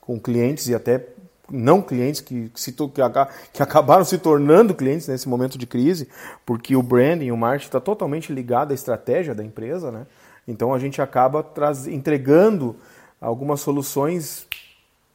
com 0.00 0.18
clientes 0.18 0.68
e 0.68 0.74
até 0.74 1.08
não 1.50 1.80
clientes 1.80 2.20
que, 2.20 2.50
se, 2.54 2.72
que, 2.72 3.62
acabaram 3.62 4.04
se 4.04 4.18
tornando 4.18 4.74
clientes 4.74 5.06
nesse 5.06 5.28
momento 5.28 5.58
de 5.58 5.66
crise, 5.66 6.08
porque 6.44 6.74
o 6.74 6.82
branding, 6.82 7.30
o 7.30 7.36
marketing 7.36 7.66
está 7.66 7.80
totalmente 7.80 8.32
ligado 8.32 8.72
à 8.72 8.74
estratégia 8.74 9.34
da 9.34 9.44
empresa, 9.44 9.90
né? 9.90 10.06
Então 10.48 10.74
a 10.74 10.78
gente 10.78 11.00
acaba 11.00 11.46
entregando 11.88 12.74
algumas 13.20 13.60
soluções 13.60 14.46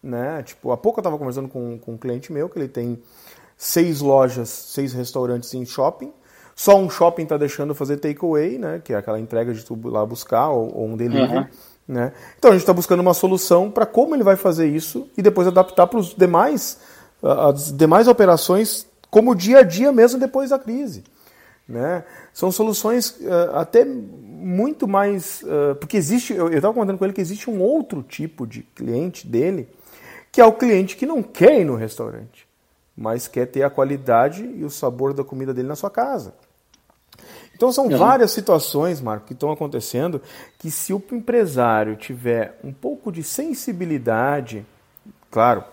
né? 0.01 0.43
Tipo, 0.43 0.71
há 0.71 0.77
pouco 0.77 0.99
eu 0.99 1.01
estava 1.01 1.17
conversando 1.17 1.47
com, 1.47 1.77
com 1.79 1.93
um 1.93 1.97
cliente 1.97 2.31
meu 2.31 2.49
que 2.49 2.57
ele 2.57 2.67
tem 2.67 3.01
seis 3.57 4.01
lojas, 4.01 4.49
seis 4.49 4.93
restaurantes 4.93 5.53
em 5.53 5.65
shopping. 5.65 6.11
Só 6.55 6.77
um 6.77 6.89
shopping 6.89 7.23
está 7.23 7.37
deixando 7.37 7.75
fazer 7.75 7.97
takeaway, 7.97 8.57
né? 8.57 8.81
Que 8.83 8.93
é 8.93 8.97
aquela 8.97 9.19
entrega 9.19 9.53
de 9.53 9.63
tudo 9.63 9.89
lá 9.89 10.05
buscar 10.05 10.49
ou, 10.49 10.75
ou 10.75 10.87
um 10.87 10.97
delivery. 10.97 11.37
Uhum. 11.37 11.47
Né? 11.87 12.11
Então 12.37 12.51
a 12.51 12.53
gente 12.53 12.63
está 12.63 12.73
buscando 12.73 12.99
uma 12.99 13.13
solução 13.13 13.71
para 13.71 13.85
como 13.85 14.13
ele 14.13 14.23
vai 14.23 14.35
fazer 14.35 14.67
isso 14.67 15.09
e 15.17 15.21
depois 15.21 15.47
adaptar 15.47 15.87
para 15.87 15.97
os 15.97 16.13
demais 16.13 16.79
as 17.23 17.71
demais 17.71 18.07
operações 18.07 18.85
como 19.09 19.33
dia 19.33 19.59
a 19.59 19.63
dia 19.63 19.91
mesmo 19.91 20.19
depois 20.19 20.49
da 20.49 20.59
crise. 20.59 21.03
Né? 21.67 22.03
São 22.33 22.51
soluções 22.51 23.11
uh, 23.21 23.55
até 23.55 23.83
muito 23.83 24.87
mais. 24.87 25.41
Uh, 25.43 25.75
porque 25.75 25.97
existe, 25.97 26.33
eu 26.33 26.49
estava 26.49 26.73
comentando 26.73 26.97
com 26.97 27.05
ele 27.05 27.13
que 27.13 27.21
existe 27.21 27.49
um 27.49 27.61
outro 27.61 28.03
tipo 28.03 28.45
de 28.45 28.63
cliente 28.63 29.27
dele 29.27 29.67
que 30.37 30.41
é 30.41 30.45
o 30.45 30.53
cliente 30.53 30.95
que 30.95 31.07
não 31.07 31.23
quer 31.23 31.61
ir 31.61 31.65
no 31.65 31.75
restaurante, 31.75 32.47
mas 32.95 33.27
quer 33.27 33.47
ter 33.47 33.63
a 33.63 33.71
qualidade 33.71 34.43
e 34.43 34.63
o 34.63 34.69
sabor 34.69 35.11
da 35.11 35.23
comida 35.23 35.51
dele 35.51 35.67
na 35.67 35.75
sua 35.75 35.89
casa. 35.89 36.35
Então 37.55 37.71
são 37.71 37.87
uhum. 37.87 37.97
várias 37.97 38.29
situações, 38.33 39.01
Marco, 39.01 39.25
que 39.25 39.33
estão 39.33 39.51
acontecendo 39.51 40.21
que 40.59 40.69
se 40.69 40.93
o 40.93 41.03
empresário 41.11 41.95
tiver 41.95 42.59
um 42.63 42.71
pouco 42.71 43.11
de 43.11 43.23
sensibilidade, 43.23 44.63
claro, 45.31 45.63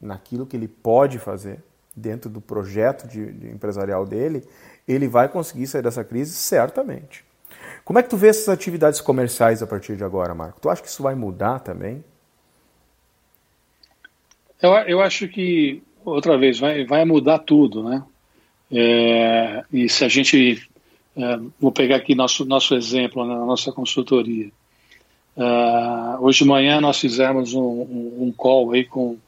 naquilo 0.00 0.46
que 0.46 0.56
ele 0.56 0.66
pode 0.66 1.18
fazer 1.18 1.62
dentro 1.94 2.30
do 2.30 2.40
projeto 2.40 3.06
de, 3.06 3.32
de 3.32 3.50
empresarial 3.50 4.06
dele, 4.06 4.48
ele 4.88 5.08
vai 5.08 5.28
conseguir 5.28 5.66
sair 5.66 5.82
dessa 5.82 6.02
crise 6.02 6.32
certamente. 6.32 7.22
Como 7.84 7.98
é 7.98 8.02
que 8.02 8.08
tu 8.08 8.16
vê 8.16 8.28
essas 8.28 8.48
atividades 8.48 9.02
comerciais 9.02 9.62
a 9.62 9.66
partir 9.66 9.94
de 9.94 10.04
agora, 10.04 10.34
Marco? 10.34 10.58
Tu 10.58 10.70
acha 10.70 10.80
que 10.80 10.88
isso 10.88 11.02
vai 11.02 11.14
mudar 11.14 11.58
também? 11.58 12.02
Eu, 14.64 14.72
eu 14.72 15.02
acho 15.02 15.28
que, 15.28 15.82
outra 16.02 16.38
vez, 16.38 16.58
vai, 16.58 16.86
vai 16.86 17.04
mudar 17.04 17.40
tudo, 17.40 17.82
né? 17.82 18.02
É, 18.72 19.62
e 19.70 19.90
se 19.90 20.02
a 20.06 20.08
gente 20.08 20.66
é, 21.14 21.38
vou 21.60 21.70
pegar 21.70 21.96
aqui 21.96 22.14
nosso, 22.14 22.46
nosso 22.46 22.74
exemplo 22.74 23.26
na 23.26 23.44
nossa 23.44 23.70
consultoria. 23.70 24.50
Uh, 25.36 26.24
hoje 26.24 26.38
de 26.38 26.44
manhã 26.46 26.80
nós 26.80 26.98
fizemos 26.98 27.52
um, 27.52 27.60
um, 27.60 28.16
um, 28.22 28.32
call 28.32 28.72
aí 28.72 28.84
com 28.84 29.18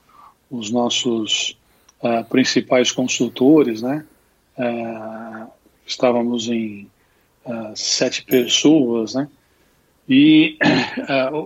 os 0.51 0.71
nossos 0.71 1.59
uh, 2.01 2.25
principais 2.31 2.91
consultores, 2.91 3.83
né? 3.83 4.07
Uh, 4.57 5.51
estávamos 5.87 6.49
em 6.49 6.89
sete 7.75 8.25
pessoas, 8.25 9.15
né? 9.15 9.29
E 10.09 10.57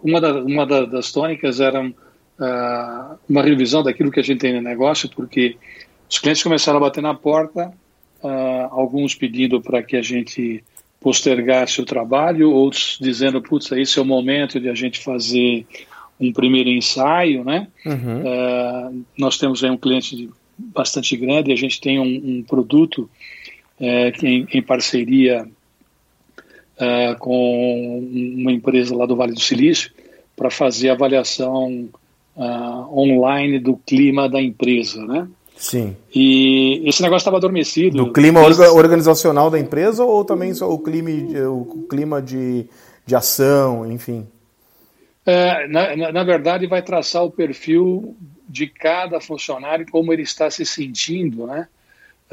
uma, 0.05 0.21
da, 0.21 0.35
uma 0.45 0.65
da, 0.65 0.85
das 0.87 1.11
tônicas 1.11 1.59
uma 3.29 3.43
revisão 3.43 3.83
daquilo 3.83 4.11
que 4.11 4.21
a 4.21 4.23
gente 4.23 4.41
tem 4.41 4.55
no 4.55 4.63
negócio, 4.63 5.09
porque 5.11 5.57
os 6.09 6.19
clientes 6.19 6.43
começaram 6.43 6.79
a 6.79 6.81
bater 6.81 7.03
na 7.03 7.15
porta 7.15 7.73
uh, 8.23 8.69
alguns 8.71 9.15
pedindo 9.15 9.61
para 9.61 9.83
que 9.83 9.97
a 9.97 10.03
gente 10.03 10.65
postergasse 11.01 11.81
o 11.81 11.85
trabalho, 11.85 12.51
outros 12.51 12.99
dizendo, 13.01 13.41
putz, 13.41 13.71
esse 13.73 13.99
é 13.99 14.03
o 14.03 14.05
momento 14.05 14.61
de 14.61 14.69
a 14.69 14.75
gente 14.75 14.99
fazer 15.01 15.67
um 16.21 16.33
primeiro 16.33 16.69
ensaio, 16.69 17.43
né? 17.43 17.69
Uhum. 17.87 18.21
Uh, 18.21 19.05
nós 19.17 19.39
temos 19.39 19.65
aí 19.65 19.71
um 19.71 19.79
cliente 19.79 20.29
bastante 20.59 21.17
grande, 21.17 21.53
a 21.53 21.57
gente 21.57 21.81
tem 21.81 21.99
um, 21.99 22.39
um 22.39 22.43
produto 22.43 23.09
uh, 23.81 24.25
em, 24.27 24.47
em, 24.53 24.63
parceria 24.63 25.49
uh, 26.77 27.19
com 27.19 27.99
uma 28.13 28.53
empresa 28.53 28.95
lá 28.95 29.07
do 29.07 29.17
Vale 29.17 29.33
do 29.33 29.41
Silício 29.41 29.91
para 30.37 30.51
fazer 30.51 30.91
avaliação 30.91 31.89
online 32.43 33.59
do 33.59 33.77
clima 33.77 34.29
da 34.29 34.41
empresa, 34.41 35.05
né? 35.05 35.29
Sim. 35.61 35.95
E 36.15 36.83
esse 36.87 37.03
negócio 37.03 37.19
estava 37.19 37.37
adormecido. 37.37 37.99
Do 37.99 38.13
clima 38.13 38.41
organizacional 38.41 39.51
da 39.51 39.59
empresa 39.59 40.03
ou 40.03 40.25
também 40.25 40.55
só 40.55 40.73
o 40.73 40.79
clima, 40.79 41.11
o 41.51 41.87
clima 41.89 42.23
de, 42.23 42.65
de 43.05 43.15
ação, 43.15 43.91
enfim? 43.93 44.27
É, 45.27 45.69
na, 45.69 46.13
na, 46.13 46.25
verdade, 46.25 46.67
vai 46.67 46.81
traçar 46.83 47.23
o 47.23 47.31
perfil 47.31 48.17
de 48.49 48.67
cada 48.67 49.21
funcionário, 49.21 49.87
como 49.91 50.13
ele 50.13 50.23
está 50.23 50.51
se 50.51 50.65
sentindo 50.65 51.47
né, 51.47 51.69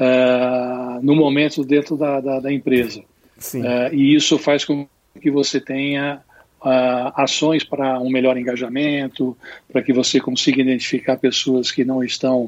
uh, 0.00 1.04
no 1.04 1.14
momento 1.14 1.62
dentro 1.62 1.98
da, 1.98 2.20
da, 2.20 2.40
da 2.40 2.52
empresa. 2.52 3.02
Sim. 3.36 3.62
Uh, 3.62 3.94
e 3.94 4.14
isso 4.14 4.38
faz 4.38 4.64
com 4.64 4.88
que 5.20 5.30
você 5.30 5.60
tenha 5.60 6.22
uh, 6.60 7.12
ações 7.16 7.64
para 7.64 7.98
um 8.00 8.10
melhor 8.10 8.36
engajamento, 8.36 9.36
para 9.70 9.82
que 9.82 9.92
você 9.92 10.20
consiga 10.20 10.60
identificar 10.60 11.16
pessoas 11.16 11.70
que 11.70 11.84
não 11.84 12.02
estão 12.02 12.44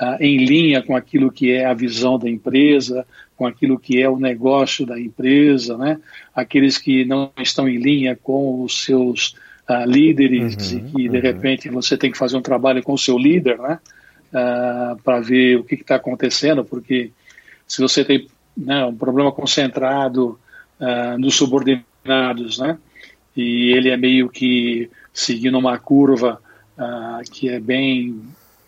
uh, 0.00 0.16
em 0.20 0.44
linha 0.44 0.82
com 0.82 0.96
aquilo 0.96 1.30
que 1.30 1.52
é 1.52 1.64
a 1.64 1.74
visão 1.74 2.18
da 2.18 2.28
empresa, 2.28 3.06
com 3.36 3.46
aquilo 3.46 3.78
que 3.78 4.00
é 4.00 4.08
o 4.08 4.18
negócio 4.18 4.84
da 4.84 4.98
empresa, 4.98 5.76
né? 5.76 5.98
aqueles 6.34 6.78
que 6.78 7.04
não 7.04 7.30
estão 7.38 7.68
em 7.68 7.78
linha 7.78 8.16
com 8.16 8.62
os 8.62 8.84
seus 8.84 9.34
uh, 9.68 9.84
líderes 9.86 10.72
uhum, 10.72 10.78
e 10.78 10.82
que, 10.82 11.08
de 11.08 11.16
uhum. 11.16 11.22
repente, 11.22 11.68
você 11.68 11.96
tem 11.96 12.10
que 12.10 12.18
fazer 12.18 12.36
um 12.36 12.42
trabalho 12.42 12.82
com 12.82 12.92
o 12.92 12.98
seu 12.98 13.18
líder 13.18 13.58
né? 13.58 13.78
Para 15.02 15.20
ver 15.20 15.56
o 15.56 15.64
que 15.64 15.74
está 15.74 15.94
acontecendo, 15.94 16.62
porque 16.62 17.10
se 17.66 17.80
você 17.80 18.04
tem 18.04 18.28
né, 18.54 18.84
um 18.84 18.94
problema 18.94 19.32
concentrado 19.32 20.38
nos 21.18 21.34
subordinados, 21.34 22.58
né? 22.58 22.76
E 23.36 23.72
ele 23.72 23.90
é 23.90 23.96
meio 23.96 24.28
que 24.28 24.90
seguindo 25.12 25.58
uma 25.58 25.78
curva 25.78 26.40
uh, 26.76 27.30
que 27.30 27.48
é 27.48 27.60
bem 27.60 28.20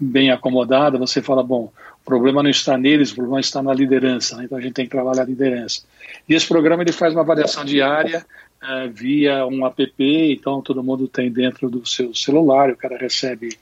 bem 0.02 0.30
acomodada, 0.30 0.96
você 0.96 1.20
fala, 1.20 1.42
bom, 1.42 1.70
o 2.00 2.04
problema 2.06 2.42
não 2.42 2.48
está 2.48 2.78
neles, 2.78 3.12
o 3.12 3.16
problema 3.16 3.38
está 3.38 3.62
na 3.62 3.74
liderança, 3.74 4.34
né? 4.36 4.44
então 4.44 4.56
a 4.56 4.60
gente 4.60 4.72
tem 4.72 4.86
que 4.86 4.90
trabalhar 4.90 5.22
a 5.22 5.26
liderança. 5.26 5.82
E 6.26 6.34
esse 6.34 6.48
programa 6.48 6.82
ele 6.82 6.92
faz 6.92 7.12
uma 7.12 7.20
avaliação 7.20 7.66
diária 7.66 8.24
uh, 8.62 8.90
via 8.90 9.46
um 9.46 9.66
app, 9.66 9.84
então 9.98 10.62
todo 10.62 10.82
mundo 10.82 11.06
tem 11.06 11.30
dentro 11.30 11.68
do 11.68 11.86
seu 11.86 12.14
celular, 12.14 12.70
o 12.70 12.76
cara 12.76 12.96
recebe 12.96 13.58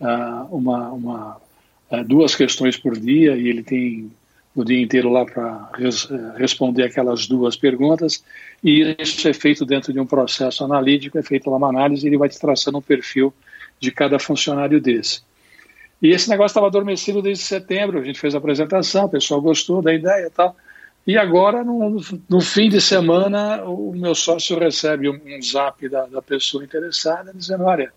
uh, 0.00 0.56
uma, 0.56 0.92
uma 0.92 1.40
duas 2.06 2.34
questões 2.34 2.76
por 2.76 2.98
dia 2.98 3.36
e 3.36 3.48
ele 3.48 3.62
tem 3.62 4.10
o 4.54 4.64
dia 4.64 4.80
inteiro 4.80 5.10
lá 5.10 5.24
para 5.24 5.70
res, 5.74 6.08
responder 6.36 6.84
aquelas 6.84 7.26
duas 7.26 7.56
perguntas 7.56 8.24
e 8.62 8.94
isso 8.98 9.26
é 9.28 9.32
feito 9.32 9.64
dentro 9.66 9.92
de 9.92 9.98
um 9.98 10.06
processo 10.06 10.64
analítico, 10.64 11.18
é 11.18 11.22
feito 11.22 11.50
lá 11.50 11.56
uma 11.56 11.68
análise 11.68 12.06
e 12.06 12.08
ele 12.08 12.18
vai 12.18 12.28
te 12.28 12.38
traçando 12.38 12.78
um 12.78 12.82
perfil 12.82 13.34
de 13.80 13.90
cada 13.90 14.18
funcionário 14.18 14.80
desse. 14.80 15.22
E 16.00 16.10
esse 16.10 16.28
negócio 16.28 16.52
estava 16.52 16.66
adormecido 16.66 17.22
desde 17.22 17.44
setembro. 17.44 17.98
A 17.98 18.04
gente 18.04 18.20
fez 18.20 18.34
a 18.34 18.38
apresentação, 18.38 19.06
o 19.06 19.08
pessoal 19.08 19.40
gostou 19.40 19.80
da 19.80 19.92
ideia 19.92 20.26
e 20.26 20.30
tal. 20.30 20.54
E 21.06 21.18
agora, 21.18 21.62
no, 21.62 22.00
no 22.28 22.40
fim 22.40 22.68
de 22.68 22.80
semana, 22.80 23.62
o 23.64 23.92
meu 23.94 24.14
sócio 24.14 24.58
recebe 24.58 25.08
um, 25.08 25.20
um 25.26 25.42
zap 25.42 25.86
da, 25.88 26.06
da, 26.06 26.22
pessoa 26.22 26.64
interessada 26.64 27.32
dizendo: 27.34 27.64
Olha, 27.64 27.92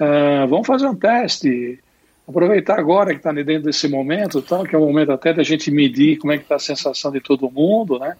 uh, 0.00 0.48
vamos 0.48 0.66
fazer 0.66 0.86
um 0.86 0.94
teste. 0.94 1.78
Aproveitar 2.28 2.78
agora 2.78 3.10
que 3.10 3.16
está 3.16 3.32
dentro 3.32 3.64
desse 3.64 3.88
momento, 3.88 4.40
tal, 4.40 4.64
que 4.64 4.74
é 4.74 4.78
o 4.78 4.86
momento 4.86 5.10
até 5.10 5.32
da 5.32 5.42
gente 5.42 5.70
medir 5.70 6.16
como 6.18 6.32
é 6.32 6.36
que 6.36 6.44
está 6.44 6.56
a 6.56 6.60
sensação 6.60 7.10
de 7.10 7.20
todo 7.20 7.50
mundo, 7.50 7.98
né? 7.98 8.16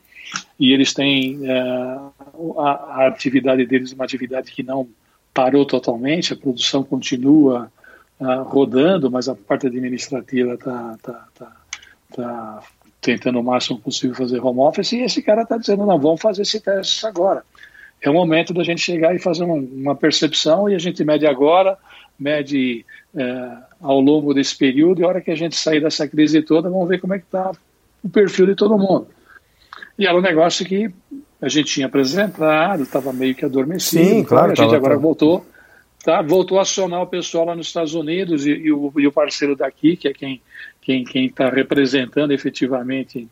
E 0.59 0.73
eles 0.73 0.93
têm 0.93 1.39
uh, 1.39 2.61
a, 2.61 2.71
a 2.71 3.07
atividade 3.07 3.65
deles, 3.67 3.93
uma 3.93 4.05
atividade 4.05 4.51
que 4.53 4.63
não 4.63 4.89
parou 5.33 5.65
totalmente, 5.65 6.33
a 6.33 6.37
produção 6.37 6.83
continua 6.83 7.71
uh, 8.21 8.43
rodando, 8.43 9.11
mas 9.11 9.29
a 9.29 9.35
parte 9.35 9.67
administrativa 9.67 10.55
está 10.55 10.97
tá, 11.03 11.27
tá, 11.35 11.57
tá 12.15 12.63
tentando 13.01 13.41
o 13.41 13.45
máximo 13.45 13.81
possível 13.81 14.15
fazer 14.15 14.41
home 14.41 14.61
office, 14.61 14.93
e 14.93 15.03
esse 15.03 15.23
cara 15.23 15.43
está 15.43 15.57
dizendo, 15.57 15.87
não, 15.87 15.99
vamos 15.99 16.21
fazer 16.21 16.43
esse 16.43 16.61
teste 16.61 17.07
agora. 17.07 17.45
É 18.03 18.09
o 18.09 18.15
momento 18.15 18.55
da 18.55 18.65
gente 18.65 18.81
chegar 18.81 19.15
e 19.15 19.19
fazer 19.19 19.45
um, 19.45 19.59
uma 19.59 19.95
percepção, 19.95 20.69
e 20.69 20.75
a 20.75 20.79
gente 20.79 21.05
mede 21.05 21.27
agora, 21.27 21.79
mede 22.19 22.85
é, 23.15 23.57
ao 23.81 24.01
longo 24.01 24.35
desse 24.35 24.57
período, 24.57 25.01
e 25.01 25.05
a 25.05 25.09
hora 25.09 25.21
que 25.21 25.31
a 25.31 25.37
gente 25.37 25.57
sair 25.57 25.81
dessa 25.81 26.07
crise 26.07 26.43
toda, 26.43 26.69
vamos 26.69 26.88
ver 26.88 27.01
como 27.01 27.14
é 27.14 27.19
que 27.19 27.25
está 27.25 27.53
o 28.03 28.09
perfil 28.09 28.47
de 28.47 28.55
todo 28.55 28.79
mundo. 28.79 29.09
E 29.99 30.07
era 30.07 30.16
um 30.16 30.21
negócio 30.21 30.64
que 30.64 30.90
a 31.40 31.49
gente 31.49 31.73
tinha 31.73 31.87
apresentado, 31.87 32.83
estava 32.83 33.12
meio 33.12 33.35
que 33.35 33.45
adormecido. 33.45 34.05
Sim, 34.05 34.25
claro. 34.25 34.53
A 34.53 34.55
gente 34.55 34.75
agora 34.75 34.99
voltou 34.99 35.45
tá? 36.05 36.23
voltou 36.23 36.59
a 36.59 36.62
acionar 36.62 37.03
o 37.03 37.07
pessoal 37.07 37.47
lá 37.47 37.55
nos 37.55 37.69
Estados 37.69 37.95
Unidos 37.95 38.47
e, 38.47 38.51
e, 38.51 38.73
o, 38.73 38.93
e 38.99 39.07
o, 39.07 39.12
parceiro 39.12 39.55
daqui, 39.57 39.97
que 39.97 40.09
é 40.09 40.12
quem 40.12 40.40
quem 40.81 41.05
quem 41.05 41.27
está 41.27 41.49
representando 41.49 42.33
efetivamente 42.33 43.29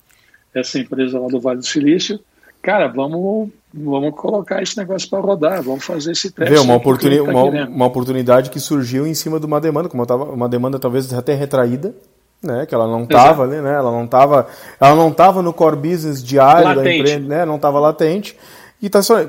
essa 0.55 0.79
empresa 0.79 1.19
lá 1.19 1.29
do 1.29 1.41
Vale 1.41 1.59
do 1.59 1.67
Silício, 1.67 2.21
cara, 2.61 2.87
vamos 2.89 3.51
vamos 3.73 4.15
colocar 4.15 4.63
esse 4.63 4.77
negócio 4.77 5.09
para 5.09 5.21
rodar, 5.21 5.63
vamos 5.63 5.85
fazer 5.85 6.13
esse 6.13 6.31
teste. 6.31 6.53
Vê, 6.53 6.59
uma, 6.59 6.75
oportuni 6.75 7.17
tá 7.19 7.23
uma, 7.23 7.67
uma, 7.67 7.87
oportunidade 7.87 8.51
que 8.51 8.59
surgiu 8.59 9.07
em 9.07 9.15
cima 9.15 9.39
de 9.39 9.47
uma 9.47 9.61
demanda, 9.61 9.89
como 9.89 10.05
tava, 10.07 10.25
uma 10.25 10.49
demanda 10.49 10.79
talvez 10.79 11.13
até 11.13 11.35
retraída, 11.35 11.95
né, 12.43 12.67
que 12.67 12.75
ela 12.75 12.87
não 12.87 13.03
estava 13.03 13.43
ali, 13.43 13.61
né, 13.61 13.75
ela 13.75 13.91
não 13.91 14.05
estava, 14.05 14.47
ela 14.81 14.95
não 14.95 15.09
estava 15.09 15.43
no 15.43 15.53
core 15.53 15.77
business 15.77 16.23
diário 16.23 16.69
latente. 16.69 16.85
da 16.85 16.95
empresa, 16.95 17.19
né, 17.21 17.45
não 17.45 17.57
estava 17.57 17.79
latente. 17.79 18.37
E 18.81 18.89
tá 18.89 19.03
só, 19.03 19.19
é, 19.19 19.29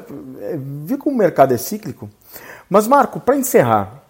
vi 0.86 0.96
como 0.98 1.16
o 1.16 1.20
mercado 1.20 1.54
é 1.54 1.58
cíclico. 1.58 2.10
Mas, 2.70 2.88
Marco, 2.88 3.20
para 3.20 3.36
encerrar, 3.36 4.04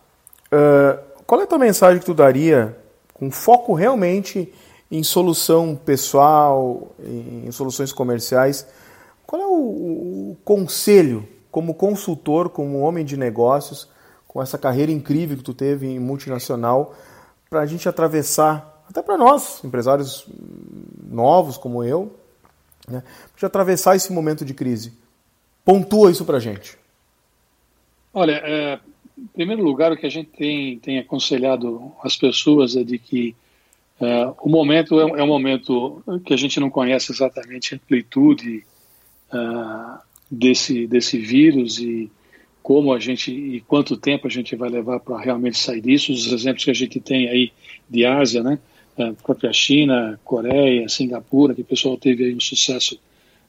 uh, 0.51 0.99
qual 1.25 1.39
é 1.39 1.45
a 1.45 1.47
tua 1.47 1.57
mensagem 1.57 1.99
que 1.99 2.05
tu 2.05 2.13
daria 2.13 2.75
com 3.13 3.31
foco 3.31 3.73
realmente 3.73 4.53
em 4.91 5.01
solução 5.01 5.79
pessoal, 5.85 6.89
em 7.01 7.49
soluções 7.51 7.93
comerciais? 7.93 8.67
Qual 9.29 9.39
é 9.39 9.45
o, 9.45 10.31
o 10.31 10.37
conselho, 10.43 11.23
como 11.51 11.75
consultor, 11.75 12.49
como 12.49 12.79
homem 12.79 13.05
de 13.05 13.15
negócios, 13.15 13.87
com 14.27 14.41
essa 14.41 14.57
carreira 14.57 14.91
incrível 14.91 15.37
que 15.37 15.43
tu 15.43 15.53
teve 15.53 15.85
em 15.85 15.99
multinacional, 15.99 16.95
para 17.47 17.59
a 17.59 17.65
gente 17.67 17.87
atravessar, 17.87 18.83
até 18.89 19.03
para 19.03 19.19
nós, 19.19 19.63
empresários 19.63 20.25
novos 21.07 21.57
como 21.57 21.83
eu, 21.83 22.11
né, 22.87 23.03
para 23.37 23.45
atravessar 23.45 23.95
esse 23.95 24.11
momento 24.11 24.43
de 24.43 24.55
crise? 24.55 24.93
Pontua 25.63 26.09
isso 26.09 26.25
para 26.25 26.37
a 26.37 26.39
gente. 26.39 26.75
Olha, 28.11 28.41
é, 28.43 28.79
em 29.15 29.27
primeiro 29.27 29.61
lugar, 29.61 29.91
o 29.91 29.95
que 29.95 30.07
a 30.07 30.11
gente 30.11 30.31
tem, 30.31 30.79
tem 30.79 30.97
aconselhado 30.97 31.91
as 32.03 32.15
pessoas 32.15 32.75
é 32.75 32.83
de 32.83 32.97
que 32.97 33.35
Uh, 34.01 34.33
o 34.39 34.47
momento 34.47 34.97
é, 34.97 35.19
é, 35.19 35.23
um 35.23 35.27
momento 35.27 36.01
que 36.23 36.33
a 36.33 36.37
gente 36.37 36.57
não 36.57 36.69
conhece 36.69 37.11
exatamente 37.11 37.73
a 37.73 37.75
amplitude 37.75 38.63
uh, 39.33 39.99
desse, 40.29 40.87
desse 40.87 41.17
vírus 41.17 41.79
e 41.79 42.11
como 42.61 42.93
a 42.93 42.99
gente 42.99 43.31
e 43.31 43.61
quanto 43.61 43.97
tempo 43.97 44.27
a 44.27 44.29
gente 44.29 44.55
vai 44.55 44.69
levar 44.69 44.99
para 44.99 45.19
realmente 45.19 45.57
sair 45.57 45.81
disso. 45.81 46.11
Os 46.11 46.31
exemplos 46.31 46.63
que 46.63 46.71
a 46.71 46.75
gente 46.75 46.99
tem 46.99 47.27
aí 47.27 47.51
de 47.89 48.05
Ásia, 48.05 48.43
né? 48.43 48.59
A 48.97 49.13
própria 49.23 49.51
China, 49.53 50.19
Coreia, 50.23 50.87
Singapura, 50.89 51.55
que 51.55 51.61
o 51.61 51.65
pessoal 51.65 51.97
teve 51.97 52.25
aí 52.25 52.35
um 52.35 52.39
sucesso 52.39 52.99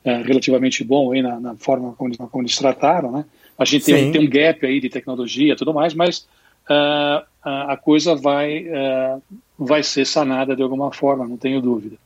é, 0.05 0.23
relativamente 0.23 0.83
bom 0.83 1.13
aí 1.13 1.21
na, 1.21 1.39
na 1.39 1.55
forma 1.57 1.93
como, 1.93 2.17
como, 2.17 2.43
eles 2.43 2.57
trataram, 2.57 3.13
né? 3.13 3.25
A 3.59 3.65
gente 3.65 3.85
tem, 3.85 4.11
tem, 4.11 4.27
um 4.27 4.31
gap 4.31 4.65
aí 4.65 4.81
de 4.81 4.89
tecnologia 4.89 5.53
e 5.53 5.57
tudo 5.57 5.75
mais, 5.75 5.93
mas 5.93 6.27
uh, 6.71 7.23
a 7.45 7.77
coisa 7.77 8.15
vai, 8.15 8.65
uh, 8.65 9.23
vai 9.59 9.83
ser 9.83 10.07
sanada 10.07 10.57
de 10.57 10.63
alguma 10.63 10.91
forma, 10.93 11.29
não 11.29 11.37
tenho 11.37 11.61
dúvida. 11.61 11.97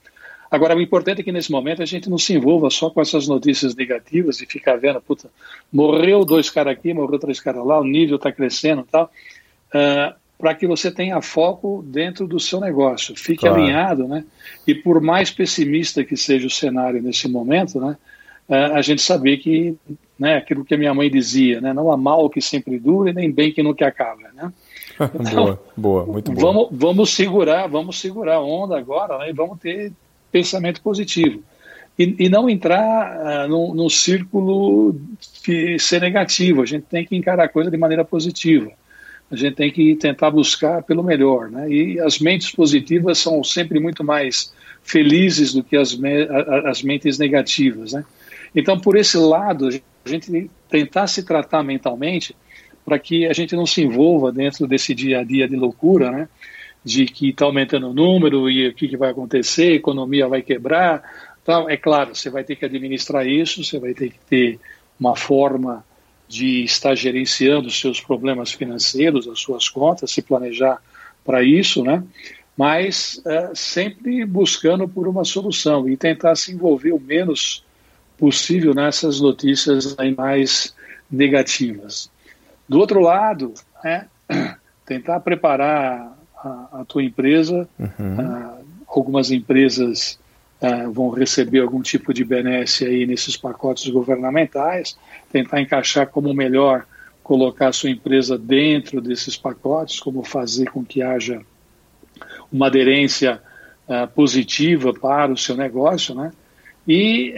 Agora, 0.55 0.77
o 0.77 0.81
importante 0.81 1.21
é 1.21 1.25
que 1.25 1.33
nesse 1.33 1.51
momento 1.51 1.83
a 1.83 1.85
gente 1.85 2.09
não 2.09 2.17
se 2.17 2.33
envolva 2.33 2.71
só 2.71 2.89
com 2.89 3.01
essas 3.01 3.27
notícias 3.27 3.75
negativas 3.75 4.41
e 4.41 4.47
ficar 4.47 4.77
vendo, 4.77 5.01
puta, 5.01 5.29
morreu 5.73 6.25
dois 6.25 6.49
caras 6.49 6.75
aqui, 6.75 6.95
morreu 6.95 7.19
três 7.19 7.41
caras 7.41 7.67
lá, 7.67 7.81
o 7.81 7.85
nível 7.85 8.15
está 8.15 8.31
crescendo 8.31 8.83
e 8.83 8.85
tal, 8.85 9.11
uh, 9.75 10.15
para 10.39 10.55
que 10.55 10.65
você 10.65 10.93
tenha 10.93 11.21
foco 11.21 11.85
dentro 11.85 12.29
do 12.29 12.39
seu 12.39 12.61
negócio, 12.61 13.17
fique 13.17 13.41
claro. 13.41 13.57
alinhado, 13.57 14.07
né? 14.07 14.25
E 14.65 14.77
por 14.77 15.01
mais 15.01 15.29
pessimista 15.29 16.05
que 16.05 16.17
seja 16.17 16.47
o 16.47 16.51
cenário 16.51 17.03
nesse 17.03 17.27
momento, 17.27 17.81
né? 17.81 17.97
Uh, 18.49 18.77
a 18.77 18.81
gente 18.81 19.03
saber 19.03 19.39
que, 19.39 19.75
né, 20.17 20.37
aquilo 20.37 20.65
que 20.65 20.75
a 20.75 20.79
minha 20.79 20.95
mãe 20.95 21.11
dizia, 21.11 21.61
né? 21.61 21.73
Não 21.73 21.91
há 21.91 21.97
mal 21.97 22.31
que 22.31 22.41
sempre 22.41 22.79
dure, 22.79 23.13
nem 23.13 23.29
bem 23.29 23.53
que 23.53 23.61
nunca 23.61 23.89
acaba, 23.89 24.31
né? 24.33 24.53
Então, 25.19 25.45
boa, 25.45 25.63
boa, 25.77 26.07
muito 26.07 26.31
boa. 26.31 26.53
Vamos, 26.53 26.69
vamos 26.71 27.11
segurar, 27.11 27.67
vamos 27.67 27.99
segurar 27.99 28.37
a 28.37 28.41
onda 28.41 28.79
agora, 28.79 29.19
né? 29.19 29.31
E 29.31 29.33
vamos 29.33 29.59
ter 29.59 29.93
pensamento 30.35 30.83
positivo. 30.83 31.45
E, 31.97 32.17
e 32.19 32.29
não 32.29 32.51
entrar 32.51 33.47
uh, 33.47 33.49
num, 33.49 33.73
num 33.73 33.89
círculo 33.89 35.01
de 35.47 35.79
ser 35.79 36.01
negativo. 36.01 36.61
A 36.61 36.67
gente 36.67 36.87
tem 36.87 37.07
que 37.07 37.15
encarar 37.15 37.45
a 37.45 37.49
coisa 37.49 37.71
de 37.71 37.77
maneira 37.77 38.05
positiva. 38.05 38.73
A 39.31 39.37
gente 39.37 39.55
tem 39.55 39.71
que 39.71 39.95
tentar 39.95 40.33
buscar 40.33 40.83
pelo 40.83 41.05
melhor. 41.05 41.49
Né? 41.49 41.71
E 41.71 42.01
as 42.01 42.19
mentes 42.19 42.51
positivas 42.51 43.19
são 43.19 43.45
sempre 43.45 43.79
muito 43.79 44.03
mais 44.03 44.53
felizes 44.83 45.55
do 45.55 45.63
que 45.63 45.77
as, 45.77 45.95
me 45.95 46.27
as 46.65 46.83
mentes 46.83 47.17
negativas. 47.17 47.93
Né? 47.93 48.05
Então, 48.57 48.77
por 48.77 48.97
esse 48.97 49.17
lado, 49.17 49.69
a 49.69 50.09
gente 50.09 50.51
tentar 50.69 51.07
se 51.07 51.23
tratar 51.23 51.63
mentalmente 51.63 52.35
para 52.85 52.99
que 52.99 53.25
a 53.25 53.33
gente 53.33 53.55
não 53.55 53.67
se 53.67 53.83
envolva 53.83 54.33
dentro 54.33 54.67
desse 54.67 54.97
dia 54.97 55.21
a 55.21 55.25
dia 55.25 55.47
de 55.49 55.55
loucura, 55.55 56.11
né? 56.11 56.29
De 56.85 57.07
que 57.07 57.31
está 57.31 57.47
aumentando 57.47 57.89
o 57.89 57.95
número 57.95 58.51
e 58.51 58.69
o 58.69 58.75
que, 58.75 58.89
que 58.89 58.97
vai 58.97 59.11
acontecer, 59.11 59.73
a 59.73 59.77
economia 59.77 60.29
vai 60.29 60.43
quebrar. 60.43 61.03
Então, 61.43 61.69
é 61.69 61.77
claro, 61.77 62.15
você 62.15 62.29
vai 62.29 62.45
ter 62.45 62.57
que 62.57 62.65
administrar 62.65 63.27
isso, 63.27 63.65
você 63.65 63.79
vai 63.79 63.95
ter 63.95 64.11
que 64.11 64.19
ter 64.29 64.61
uma 65.01 65.17
forma 65.17 65.85
de 66.29 66.65
estar 66.65 66.95
gerenciando 66.95 67.69
os 67.69 67.79
seus 67.79 68.01
problemas 68.01 68.53
financeiros, 68.53 69.29
as 69.29 69.41
suas 69.41 69.69
contas, 69.69 70.11
se 70.11 70.23
planejar 70.23 70.81
para 71.25 71.43
isso, 71.43 71.83
né? 71.83 72.03
Mas 72.57 73.21
é, 73.27 73.51
sempre 73.55 74.25
buscando 74.25 74.89
por 74.89 75.09
uma 75.09 75.25
solução 75.25 75.89
e 75.89 75.97
tentar 75.97 76.37
se 76.37 76.53
envolver 76.53 76.93
o 76.93 77.01
menos 77.01 77.65
possível 78.19 78.75
nessas 78.75 79.21
notícias 79.21 79.97
mais 80.17 80.75
negativas. 81.11 82.11
Do 82.69 82.79
outro 82.79 83.01
lado, 83.01 83.53
é, 83.85 84.05
tentar 84.87 85.21
preparar 85.21 86.14
a, 86.45 86.81
a 86.81 86.85
tua 86.85 87.03
empresa. 87.03 87.69
Uhum. 87.79 87.89
Uh, 88.19 88.65
algumas 88.87 89.31
empresas 89.31 90.19
uh, 90.61 90.91
vão 90.93 91.11
receber 91.11 91.61
algum 91.61 91.81
tipo 91.81 92.13
de 92.13 92.25
benesse 92.25 92.85
aí 92.85 93.07
nesses 93.07 93.37
pacotes 93.37 93.91
governamentais, 93.91 94.97
tentar 95.33 95.61
encaixar 95.61 96.07
como 96.09 96.33
melhor 96.35 96.85
colocar 97.23 97.69
a 97.69 97.73
sua 97.73 97.89
empresa 97.89 98.37
dentro 98.37 99.01
desses 99.01 99.37
pacotes, 99.37 99.99
como 99.99 100.23
fazer 100.23 100.71
com 100.71 100.85
que 100.85 101.03
haja 101.03 101.41
uma 102.53 102.67
aderência 102.67 103.41
uh, 103.89 104.07
positiva 104.09 104.93
para 104.93 105.33
o 105.33 105.39
seu 105.39 105.57
negócio, 105.57 106.15
né? 106.15 106.31
E 106.87 107.35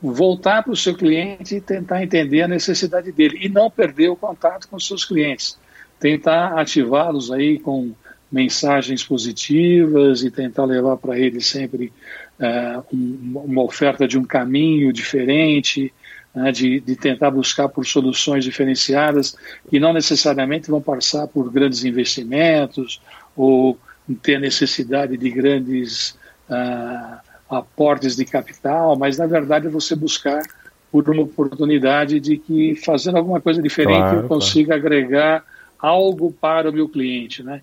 voltar 0.00 0.62
para 0.62 0.72
o 0.72 0.76
seu 0.76 0.94
cliente 0.94 1.56
e 1.56 1.60
tentar 1.60 2.00
entender 2.00 2.42
a 2.42 2.48
necessidade 2.48 3.10
dele 3.10 3.38
e 3.42 3.48
não 3.48 3.68
perder 3.68 4.08
o 4.08 4.14
contato 4.14 4.68
com 4.68 4.76
os 4.76 4.86
seus 4.86 5.04
clientes 5.04 5.58
tentar 5.98 6.58
ativá-los 6.58 7.30
aí 7.30 7.58
com 7.58 7.92
mensagens 8.30 9.04
positivas 9.04 10.22
e 10.22 10.30
tentar 10.30 10.64
levar 10.64 10.96
para 10.96 11.18
eles 11.18 11.46
sempre 11.46 11.92
uh, 12.40 12.84
um, 12.92 13.42
uma 13.44 13.62
oferta 13.62 14.08
de 14.08 14.18
um 14.18 14.24
caminho 14.24 14.92
diferente, 14.92 15.92
né, 16.34 16.50
de, 16.50 16.80
de, 16.80 16.96
tentar 16.96 17.30
buscar 17.30 17.68
por 17.68 17.86
soluções 17.86 18.44
diferenciadas 18.44 19.36
que 19.70 19.78
não 19.78 19.92
necessariamente 19.92 20.68
vão 20.68 20.82
passar 20.82 21.28
por 21.28 21.50
grandes 21.50 21.84
investimentos 21.84 23.00
ou 23.36 23.78
ter 24.20 24.40
necessidade 24.40 25.16
de 25.16 25.30
grandes 25.30 26.18
uh, 26.50 27.18
aportes 27.48 28.16
de 28.16 28.24
capital, 28.24 28.96
mas 28.96 29.16
na 29.16 29.26
verdade 29.26 29.68
é 29.68 29.70
você 29.70 29.94
buscar 29.94 30.42
por 30.90 31.08
uma 31.08 31.22
oportunidade 31.22 32.20
de 32.20 32.36
que 32.36 32.74
fazendo 32.76 33.16
alguma 33.16 33.40
coisa 33.40 33.62
diferente 33.62 33.98
claro, 33.98 34.20
eu 34.20 34.28
consiga 34.28 34.78
claro. 34.78 34.80
agregar 34.80 35.44
algo 35.84 36.32
para 36.32 36.70
o 36.70 36.72
meu 36.72 36.88
cliente, 36.88 37.42
né? 37.42 37.60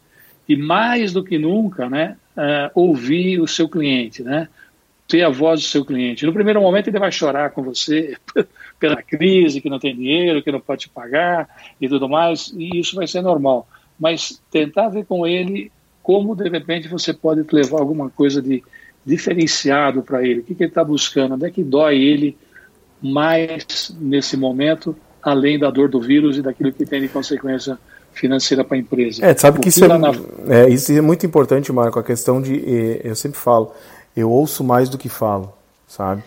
E 0.48 0.56
mais 0.56 1.12
do 1.12 1.24
que 1.24 1.40
nunca, 1.40 1.90
né, 1.90 2.18
uh, 2.38 2.72
ouvir 2.76 3.40
o 3.42 3.48
seu 3.48 3.68
cliente, 3.68 4.22
né? 4.22 4.48
Ter 5.08 5.24
a 5.24 5.30
voz 5.30 5.62
do 5.62 5.66
seu 5.66 5.84
cliente. 5.84 6.26
No 6.26 6.34
primeiro 6.34 6.62
momento 6.62 6.88
ele 6.88 7.00
vai 7.00 7.12
chorar 7.12 7.50
com 7.50 7.64
você 7.64 8.16
pela 8.80 9.02
crise, 9.02 9.60
que 9.60 9.70
não 9.70 9.80
tem 9.80 9.96
dinheiro, 9.96 10.44
que 10.44 10.52
não 10.52 10.62
pode 10.62 10.88
pagar 10.90 11.50
e 11.80 11.90
tudo 11.90 12.08
mais, 12.08 12.54
e 12.56 12.80
isso 12.80 12.96
vai 12.96 13.08
ser 13.08 13.22
normal. 13.22 13.68
Mas 14.00 14.42
tentar 14.52 14.90
ver 14.90 15.06
com 15.06 15.26
ele 15.26 15.72
como 16.04 16.36
de 16.36 16.48
repente 16.48 16.88
você 16.88 17.14
pode 17.14 17.44
levar 17.52 17.80
alguma 17.80 18.10
coisa 18.10 18.42
de 18.42 18.64
diferenciado 19.04 20.04
para 20.04 20.24
ele, 20.24 20.42
o 20.42 20.44
que, 20.44 20.54
que 20.54 20.64
ele 20.64 20.70
está 20.70 20.84
buscando, 20.84 21.34
onde 21.34 21.48
é 21.48 21.50
que 21.50 21.64
dói 21.64 21.98
ele 21.98 22.38
mais 23.02 23.96
nesse 24.00 24.38
momento, 24.38 24.96
além 25.24 25.58
da 25.58 25.72
dor 25.72 25.90
do 25.90 26.00
vírus 26.00 26.38
e 26.38 26.42
daquilo 26.44 26.72
que 26.72 26.86
tem 26.86 27.02
de 27.02 27.08
consequência 27.08 27.80
financeira 28.14 28.64
para 28.64 28.78
a 28.78 28.80
empresa. 28.80 29.26
É, 29.26 29.36
sabe 29.36 29.60
que 29.60 29.70
isso 29.70 29.84
é, 29.84 29.98
na... 29.98 30.12
é, 30.48 30.70
isso 30.70 30.92
é 30.92 31.02
muito 31.02 31.26
importante, 31.26 31.72
Marco, 31.72 32.00
a 32.00 32.04
questão 32.04 32.42
de, 32.42 33.00
eu 33.04 33.16
sempre 33.16 33.40
falo, 33.40 33.74
eu 34.16 34.30
ouço 34.30 34.64
mais 34.64 34.90
do 34.90 34.98
que 34.98 35.10
falo, 35.10 35.54
sabe? 35.88 36.24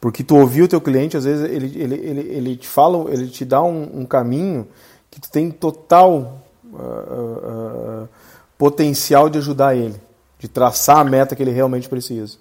Porque 0.00 0.22
tu 0.22 0.36
ouvir 0.36 0.62
o 0.62 0.68
teu 0.68 0.80
cliente, 0.80 1.16
às 1.16 1.24
vezes 1.24 1.44
ele, 1.50 1.72
ele, 1.80 1.94
ele, 1.94 2.20
ele 2.20 2.56
te 2.56 2.68
fala, 2.68 3.12
ele 3.12 3.26
te 3.28 3.44
dá 3.44 3.62
um, 3.62 4.00
um 4.00 4.06
caminho 4.06 4.68
que 5.10 5.20
tu 5.20 5.30
tem 5.30 5.50
total 5.50 6.42
uh, 6.72 8.02
uh, 8.02 8.08
potencial 8.56 9.28
de 9.28 9.38
ajudar 9.38 9.74
ele, 9.74 9.96
de 10.38 10.46
traçar 10.46 10.98
a 10.98 11.04
meta 11.04 11.34
que 11.34 11.42
ele 11.42 11.50
realmente 11.50 11.88
precisa. 11.88 12.38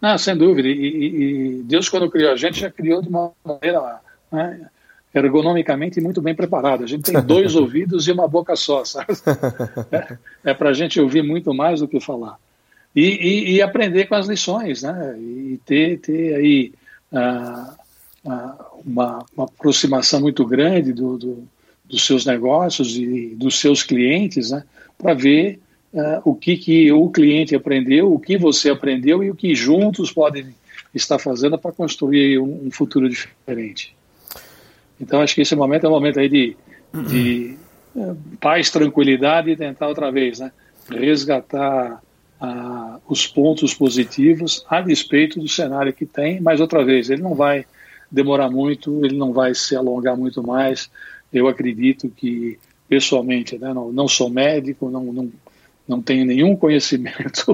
Não, 0.00 0.18
sem 0.18 0.36
dúvida. 0.36 0.68
E, 0.68 0.72
e, 0.72 1.60
e 1.60 1.62
Deus, 1.62 1.88
quando 1.88 2.10
criou 2.10 2.32
a 2.32 2.36
gente, 2.36 2.60
já 2.60 2.70
criou 2.70 3.00
de 3.00 3.08
uma 3.08 3.32
maneira 3.44 4.00
né, 4.30 4.68
ergonomicamente 5.14 6.00
muito 6.00 6.22
bem 6.22 6.34
preparado. 6.34 6.84
A 6.84 6.86
gente 6.86 7.10
tem 7.10 7.20
dois 7.22 7.54
ouvidos 7.56 8.08
e 8.08 8.12
uma 8.12 8.26
boca 8.26 8.56
só, 8.56 8.84
sabe? 8.84 9.12
É, 9.90 10.18
é 10.50 10.54
para 10.54 10.70
a 10.70 10.72
gente 10.72 11.00
ouvir 11.00 11.22
muito 11.22 11.52
mais 11.52 11.80
do 11.80 11.88
que 11.88 12.00
falar. 12.00 12.38
E, 12.94 13.02
e, 13.02 13.52
e, 13.54 13.62
aprender 13.62 14.06
com 14.06 14.14
as 14.14 14.26
lições, 14.26 14.82
né? 14.82 15.16
E 15.18 15.58
ter, 15.64 15.98
ter 15.98 16.34
aí 16.34 16.72
uh, 17.10 17.72
uh, 18.30 18.82
uma, 18.84 19.24
uma, 19.34 19.44
aproximação 19.44 20.20
muito 20.20 20.44
grande 20.44 20.92
do, 20.92 21.16
do, 21.16 21.48
dos 21.86 22.04
seus 22.04 22.26
negócios 22.26 22.94
e 22.96 23.34
dos 23.34 23.58
seus 23.58 23.82
clientes, 23.82 24.50
né? 24.50 24.62
Para 24.98 25.14
ver 25.14 25.58
uh, 25.94 26.20
o 26.22 26.34
que, 26.34 26.56
que 26.58 26.92
o 26.92 27.08
cliente 27.08 27.54
aprendeu, 27.54 28.12
o 28.12 28.20
que 28.20 28.36
você 28.36 28.68
aprendeu 28.68 29.24
e 29.24 29.30
o 29.30 29.34
que 29.34 29.54
juntos 29.54 30.12
podem 30.12 30.54
estar 30.94 31.18
fazendo 31.18 31.58
para 31.58 31.72
construir 31.72 32.38
um, 32.38 32.66
um 32.66 32.70
futuro 32.70 33.08
diferente. 33.08 33.94
Então 35.02 35.20
acho 35.20 35.34
que 35.34 35.40
esse 35.42 35.56
momento 35.56 35.84
é 35.84 35.88
um 35.88 35.92
momento 35.92 36.20
aí 36.20 36.28
de, 36.28 36.56
de 37.08 37.56
é, 37.96 38.14
paz, 38.40 38.70
tranquilidade 38.70 39.50
e 39.50 39.56
tentar 39.56 39.88
outra 39.88 40.12
vez, 40.12 40.38
né, 40.38 40.52
resgatar 40.88 42.00
ah, 42.40 42.98
os 43.08 43.26
pontos 43.26 43.74
positivos 43.74 44.64
a 44.68 44.80
despeito 44.80 45.40
do 45.40 45.48
cenário 45.48 45.92
que 45.92 46.06
tem, 46.06 46.40
mas 46.40 46.60
outra 46.60 46.84
vez, 46.84 47.10
ele 47.10 47.20
não 47.20 47.34
vai 47.34 47.66
demorar 48.10 48.48
muito, 48.48 49.04
ele 49.04 49.16
não 49.16 49.32
vai 49.32 49.54
se 49.54 49.74
alongar 49.74 50.16
muito 50.16 50.42
mais. 50.42 50.88
Eu 51.32 51.48
acredito 51.48 52.08
que, 52.08 52.58
pessoalmente, 52.88 53.58
né, 53.58 53.74
não, 53.74 53.90
não 53.90 54.06
sou 54.06 54.30
médico, 54.30 54.88
não, 54.88 55.04
não, 55.04 55.32
não 55.88 56.00
tenho 56.02 56.24
nenhum 56.24 56.54
conhecimento 56.54 57.50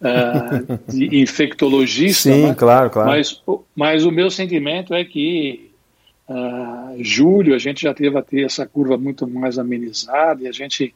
uh, 0.00 0.78
de 0.90 1.06
infectologista, 1.20 2.32
Sim, 2.32 2.46
né? 2.48 2.54
claro, 2.54 2.90
claro. 2.90 3.10
Mas, 3.10 3.42
mas 3.74 4.04
o 4.04 4.10
meu 4.10 4.30
sentimento 4.30 4.94
é 4.94 5.04
que 5.04 5.67
Uh, 6.28 7.02
julho 7.02 7.54
a 7.54 7.58
gente 7.58 7.82
já 7.82 7.94
teve 7.94 8.18
a 8.18 8.22
ter 8.22 8.44
essa 8.44 8.66
curva 8.66 8.98
muito 8.98 9.26
mais 9.26 9.58
amenizada 9.58 10.42
e 10.42 10.46
a 10.46 10.52
gente 10.52 10.94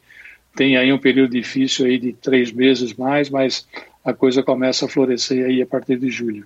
tem 0.55 0.77
aí 0.77 0.93
um 0.93 0.99
período 0.99 1.31
difícil 1.31 1.87
aí 1.87 1.97
de 1.97 2.13
três 2.13 2.51
meses 2.51 2.93
mais, 2.93 3.29
mas 3.29 3.67
a 4.05 4.13
coisa 4.13 4.43
começa 4.43 4.85
a 4.85 4.89
florescer 4.89 5.45
aí 5.45 5.61
a 5.61 5.65
partir 5.65 5.97
de 5.97 6.09
julho. 6.09 6.45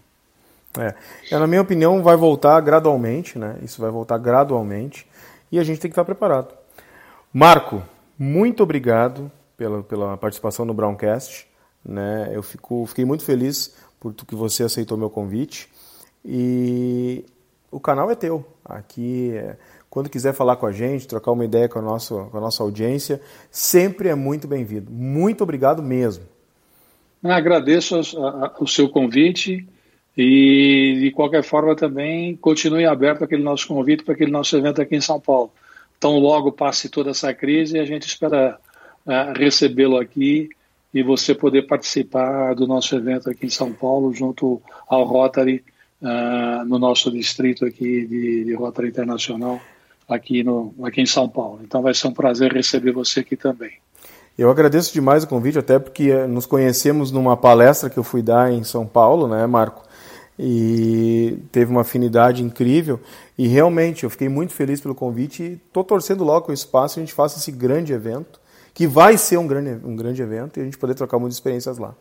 É. 0.77 0.93
é. 1.31 1.37
Na 1.37 1.47
minha 1.47 1.61
opinião, 1.61 2.01
vai 2.01 2.15
voltar 2.15 2.59
gradualmente, 2.61 3.37
né? 3.37 3.57
Isso 3.61 3.81
vai 3.81 3.91
voltar 3.91 4.17
gradualmente 4.17 5.05
e 5.51 5.59
a 5.59 5.63
gente 5.63 5.79
tem 5.79 5.89
que 5.89 5.93
estar 5.93 6.05
preparado. 6.05 6.53
Marco, 7.33 7.83
muito 8.17 8.63
obrigado 8.63 9.31
pela, 9.57 9.83
pela 9.83 10.17
participação 10.17 10.65
no 10.65 10.73
Browncast. 10.73 11.47
Né? 11.83 12.29
Eu 12.31 12.43
fico, 12.43 12.85
fiquei 12.85 13.05
muito 13.05 13.23
feliz 13.23 13.75
por 13.99 14.13
que 14.13 14.35
você 14.35 14.63
aceitou 14.63 14.97
meu 14.97 15.09
convite. 15.09 15.69
E 16.23 17.25
o 17.71 17.79
canal 17.79 18.09
é 18.09 18.15
teu. 18.15 18.45
Aqui, 18.63 19.31
é, 19.33 19.57
quando 19.89 20.09
quiser 20.09 20.33
falar 20.33 20.55
com 20.55 20.65
a 20.65 20.71
gente, 20.71 21.07
trocar 21.07 21.31
uma 21.31 21.45
ideia 21.45 21.67
com 21.67 21.79
a 21.79 21.81
nossa, 21.81 22.15
com 22.25 22.37
a 22.37 22.41
nossa 22.41 22.63
audiência, 22.63 23.21
sempre 23.49 24.09
é 24.09 24.15
muito 24.15 24.47
bem-vindo. 24.47 24.91
Muito 24.91 25.43
obrigado 25.43 25.81
mesmo. 25.81 26.23
Agradeço 27.23 27.99
o 28.59 28.67
seu 28.67 28.89
convite 28.89 29.67
e, 30.15 30.97
de 31.01 31.11
qualquer 31.11 31.43
forma, 31.43 31.75
também 31.75 32.35
continue 32.35 32.85
aberto 32.85 33.23
aquele 33.23 33.43
nosso 33.43 33.67
convite 33.67 34.03
para 34.03 34.13
aquele 34.13 34.31
nosso 34.31 34.55
evento 34.55 34.81
aqui 34.81 34.95
em 34.95 35.01
São 35.01 35.19
Paulo. 35.19 35.51
Tão 35.99 36.19
logo 36.19 36.51
passe 36.51 36.89
toda 36.89 37.09
essa 37.09 37.33
crise, 37.33 37.79
a 37.79 37.85
gente 37.85 38.07
espera 38.07 38.57
uh, 39.05 39.37
recebê-lo 39.37 39.97
aqui 39.97 40.49
e 40.93 41.03
você 41.03 41.33
poder 41.33 41.63
participar 41.63 42.53
do 42.53 42.67
nosso 42.67 42.95
evento 42.95 43.29
aqui 43.29 43.47
em 43.47 43.49
São 43.49 43.73
Paulo, 43.73 44.13
junto 44.13 44.61
ao 44.87 45.03
Rotary, 45.03 45.63
uh, 46.01 46.65
no 46.65 46.77
nosso 46.79 47.11
distrito 47.11 47.65
aqui 47.65 48.05
de, 48.05 48.45
de 48.45 48.53
Rotary 48.53 48.89
Internacional, 48.89 49.59
aqui, 50.07 50.43
no, 50.43 50.73
aqui 50.83 51.01
em 51.01 51.05
São 51.05 51.27
Paulo. 51.27 51.59
Então 51.63 51.81
vai 51.81 51.93
ser 51.93 52.07
um 52.07 52.13
prazer 52.13 52.53
receber 52.53 52.91
você 52.91 53.21
aqui 53.21 53.35
também. 53.35 53.71
Eu 54.37 54.51
agradeço 54.51 54.93
demais 54.93 55.23
o 55.23 55.27
convite, 55.27 55.57
até 55.57 55.79
porque 55.79 56.13
nos 56.27 56.45
conhecemos 56.45 57.11
numa 57.11 57.35
palestra 57.35 57.89
que 57.89 57.97
eu 57.97 58.03
fui 58.03 58.21
dar 58.21 58.51
em 58.51 58.63
São 58.63 58.85
Paulo, 58.85 59.27
né, 59.27 59.47
Marco? 59.47 59.83
E 60.37 61.39
teve 61.51 61.71
uma 61.71 61.81
afinidade 61.81 62.43
incrível. 62.43 62.99
E 63.35 63.47
realmente 63.47 64.03
eu 64.03 64.09
fiquei 64.11 64.29
muito 64.29 64.53
feliz 64.53 64.79
pelo 64.79 64.93
convite 64.93 65.41
e 65.41 65.53
estou 65.53 65.83
torcendo 65.83 66.23
logo 66.23 66.45
com 66.45 66.51
o 66.51 66.53
espaço 66.53 66.99
a 66.99 67.01
gente 67.01 67.13
faça 67.13 67.39
esse 67.39 67.51
grande 67.51 67.93
evento, 67.93 68.39
que 68.75 68.85
vai 68.85 69.17
ser 69.17 69.37
um 69.37 69.47
grande, 69.47 69.83
um 69.83 69.95
grande 69.95 70.21
evento 70.21 70.57
e 70.57 70.61
a 70.61 70.65
gente 70.65 70.77
poder 70.77 70.93
trocar 70.93 71.17
muitas 71.17 71.37
experiências 71.37 71.79
lá. 71.79 71.95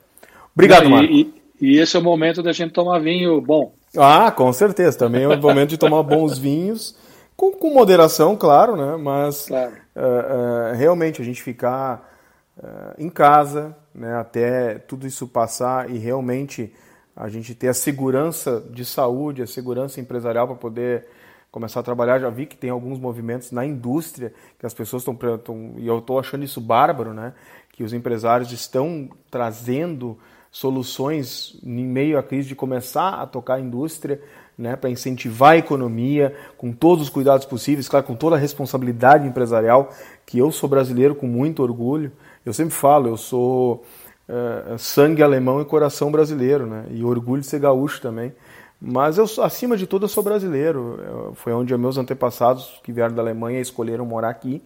Obrigado, 0.54 0.90
Marco. 0.90 1.10
E, 1.10 1.32
e, 1.58 1.78
esse 1.78 1.96
é 1.96 1.98
o 1.98 2.02
momento 2.02 2.42
da 2.42 2.52
gente 2.52 2.72
tomar 2.72 2.98
vinho 2.98 3.40
bom. 3.40 3.72
Ah, 3.96 4.30
com 4.30 4.52
certeza. 4.52 4.98
Também 4.98 5.24
é 5.24 5.28
o 5.28 5.40
momento 5.40 5.70
de 5.70 5.78
tomar 5.78 6.02
bons 6.02 6.38
vinhos, 6.38 6.96
com, 7.36 7.52
com 7.52 7.72
moderação, 7.72 8.36
claro, 8.36 8.76
né? 8.76 8.96
Mas 8.96 9.46
claro. 9.46 9.72
Uh, 9.94 10.72
uh, 10.72 10.76
realmente 10.76 11.22
a 11.22 11.24
gente 11.24 11.42
ficar 11.42 12.12
uh, 12.58 12.94
em 12.98 13.08
casa, 13.08 13.76
né, 13.94 14.16
até 14.16 14.74
tudo 14.78 15.06
isso 15.06 15.26
passar 15.26 15.90
e 15.90 15.98
realmente 15.98 16.72
a 17.14 17.28
gente 17.28 17.54
ter 17.54 17.68
a 17.68 17.74
segurança 17.74 18.62
de 18.70 18.84
saúde, 18.84 19.42
a 19.42 19.46
segurança 19.46 20.00
empresarial 20.00 20.46
para 20.46 20.56
poder 20.56 21.06
começar 21.50 21.80
a 21.80 21.82
trabalhar. 21.82 22.18
Já 22.18 22.28
vi 22.28 22.44
que 22.44 22.56
tem 22.56 22.68
alguns 22.68 22.98
movimentos 22.98 23.50
na 23.50 23.64
indústria 23.64 24.34
que 24.58 24.66
as 24.66 24.74
pessoas 24.74 25.02
estão 25.02 25.74
e 25.78 25.86
eu 25.86 25.98
estou 25.98 26.18
achando 26.18 26.44
isso 26.44 26.60
bárbaro, 26.60 27.14
né? 27.14 27.32
Que 27.72 27.82
os 27.82 27.94
empresários 27.94 28.52
estão 28.52 29.08
trazendo 29.30 30.18
soluções 30.50 31.58
em 31.62 31.84
meio 31.84 32.18
à 32.18 32.22
crise 32.22 32.48
de 32.48 32.54
começar 32.54 33.20
a 33.20 33.26
tocar 33.26 33.54
a 33.54 33.60
indústria, 33.60 34.20
né, 34.56 34.74
para 34.74 34.88
incentivar 34.88 35.52
a 35.52 35.56
economia 35.58 36.34
com 36.56 36.72
todos 36.72 37.04
os 37.04 37.10
cuidados 37.10 37.44
possíveis, 37.44 37.88
claro, 37.88 38.06
com 38.06 38.14
toda 38.14 38.36
a 38.36 38.38
responsabilidade 38.38 39.26
empresarial, 39.26 39.90
que 40.24 40.38
eu 40.38 40.50
sou 40.50 40.68
brasileiro 40.68 41.14
com 41.14 41.26
muito 41.26 41.62
orgulho, 41.62 42.10
eu 42.44 42.52
sempre 42.54 42.74
falo, 42.74 43.08
eu 43.08 43.16
sou 43.16 43.84
é, 44.28 44.76
sangue 44.78 45.22
alemão 45.22 45.60
e 45.60 45.64
coração 45.64 46.10
brasileiro, 46.10 46.66
né? 46.66 46.84
E 46.90 47.04
orgulho 47.04 47.40
de 47.40 47.46
ser 47.46 47.60
gaúcho 47.60 48.00
também. 48.00 48.32
Mas 48.80 49.18
eu, 49.18 49.24
acima 49.42 49.76
de 49.76 49.86
tudo, 49.86 50.04
eu 50.04 50.08
sou 50.08 50.22
brasileiro. 50.22 51.00
Eu, 51.04 51.32
foi 51.34 51.52
onde 51.52 51.76
meus 51.76 51.96
antepassados 51.96 52.80
que 52.82 52.92
vieram 52.92 53.14
da 53.14 53.22
Alemanha 53.22 53.60
escolheram 53.60 54.04
morar 54.04 54.30
aqui. 54.30 54.62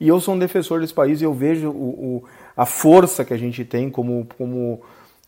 E 0.00 0.08
eu 0.08 0.20
sou 0.20 0.34
um 0.34 0.38
defensor 0.38 0.80
desse 0.80 0.92
país 0.92 1.20
e 1.20 1.24
eu 1.24 1.32
vejo 1.32 1.70
o, 1.70 1.72
o, 1.72 2.24
a 2.56 2.66
força 2.66 3.24
que 3.24 3.32
a 3.32 3.38
gente 3.38 3.64
tem 3.64 3.88
como, 3.88 4.26
como 4.36 4.82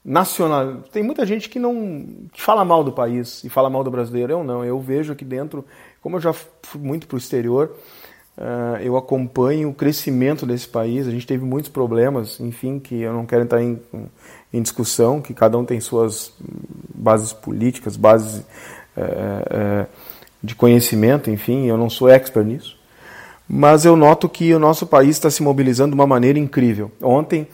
nacional. 0.06 0.84
Tem 0.92 1.02
muita 1.02 1.26
gente 1.26 1.48
que 1.48 1.58
não 1.58 2.06
que 2.32 2.40
fala 2.40 2.64
mal 2.64 2.84
do 2.84 2.92
país 2.92 3.42
e 3.42 3.48
fala 3.48 3.68
mal 3.68 3.82
do 3.82 3.90
brasileiro. 3.90 4.32
Eu 4.32 4.44
não. 4.44 4.64
Eu 4.64 4.80
vejo 4.80 5.12
aqui 5.12 5.24
dentro, 5.24 5.64
como 6.00 6.16
eu 6.16 6.20
já 6.20 6.32
fui 6.32 6.80
muito 6.80 7.08
para 7.08 7.16
o 7.16 7.18
exterior, 7.18 7.74
Uh, 8.38 8.76
eu 8.82 8.98
acompanho 8.98 9.70
o 9.70 9.74
crescimento 9.74 10.44
desse 10.44 10.68
país. 10.68 11.08
A 11.08 11.10
gente 11.10 11.26
teve 11.26 11.42
muitos 11.42 11.70
problemas, 11.70 12.38
enfim, 12.38 12.78
que 12.78 13.00
eu 13.00 13.10
não 13.10 13.24
quero 13.24 13.44
entrar 13.44 13.62
em, 13.62 13.80
em 14.52 14.60
discussão, 14.60 15.22
que 15.22 15.32
cada 15.32 15.56
um 15.56 15.64
tem 15.64 15.80
suas 15.80 16.34
bases 16.94 17.32
políticas, 17.32 17.96
bases 17.96 18.40
uh, 18.94 19.84
uh, 19.84 19.86
de 20.42 20.54
conhecimento, 20.54 21.30
enfim, 21.30 21.64
eu 21.64 21.78
não 21.78 21.88
sou 21.88 22.10
expert 22.10 22.46
nisso. 22.46 22.76
Mas 23.48 23.86
eu 23.86 23.96
noto 23.96 24.28
que 24.28 24.52
o 24.52 24.58
nosso 24.58 24.86
país 24.86 25.10
está 25.10 25.30
se 25.30 25.42
mobilizando 25.42 25.92
de 25.92 25.94
uma 25.94 26.06
maneira 26.06 26.38
incrível. 26.38 26.90
Ontem 27.00 27.48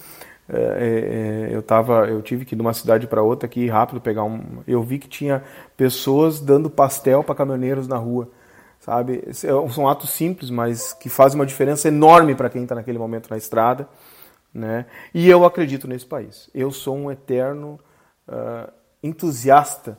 eu 1.50 1.62
tava, 1.62 2.06
eu 2.08 2.20
tive 2.22 2.44
que 2.44 2.54
ir 2.54 2.56
de 2.56 2.62
uma 2.62 2.74
cidade 2.74 3.06
para 3.06 3.22
outra 3.22 3.46
aqui 3.46 3.68
rápido 3.68 4.00
pegar 4.00 4.24
um. 4.24 4.62
Eu 4.66 4.82
vi 4.82 4.98
que 4.98 5.08
tinha 5.08 5.42
pessoas 5.76 6.40
dando 6.40 6.68
pastel 6.68 7.24
para 7.24 7.34
caminhoneiros 7.34 7.88
na 7.88 7.96
rua 7.96 8.28
sabe? 8.82 9.22
É 9.26 9.32
são 9.32 9.88
atos 9.88 10.10
simples, 10.10 10.50
mas 10.50 10.92
que 10.92 11.08
fazem 11.08 11.38
uma 11.38 11.46
diferença 11.46 11.88
enorme 11.88 12.34
para 12.34 12.50
quem 12.50 12.64
está 12.64 12.74
naquele 12.74 12.98
momento 12.98 13.30
na 13.30 13.36
estrada, 13.36 13.88
né? 14.52 14.86
E 15.14 15.28
eu 15.28 15.44
acredito 15.44 15.88
nesse 15.88 16.04
país. 16.04 16.50
Eu 16.52 16.70
sou 16.72 16.96
um 16.96 17.10
eterno 17.10 17.78
uh, 18.28 18.70
entusiasta 19.02 19.96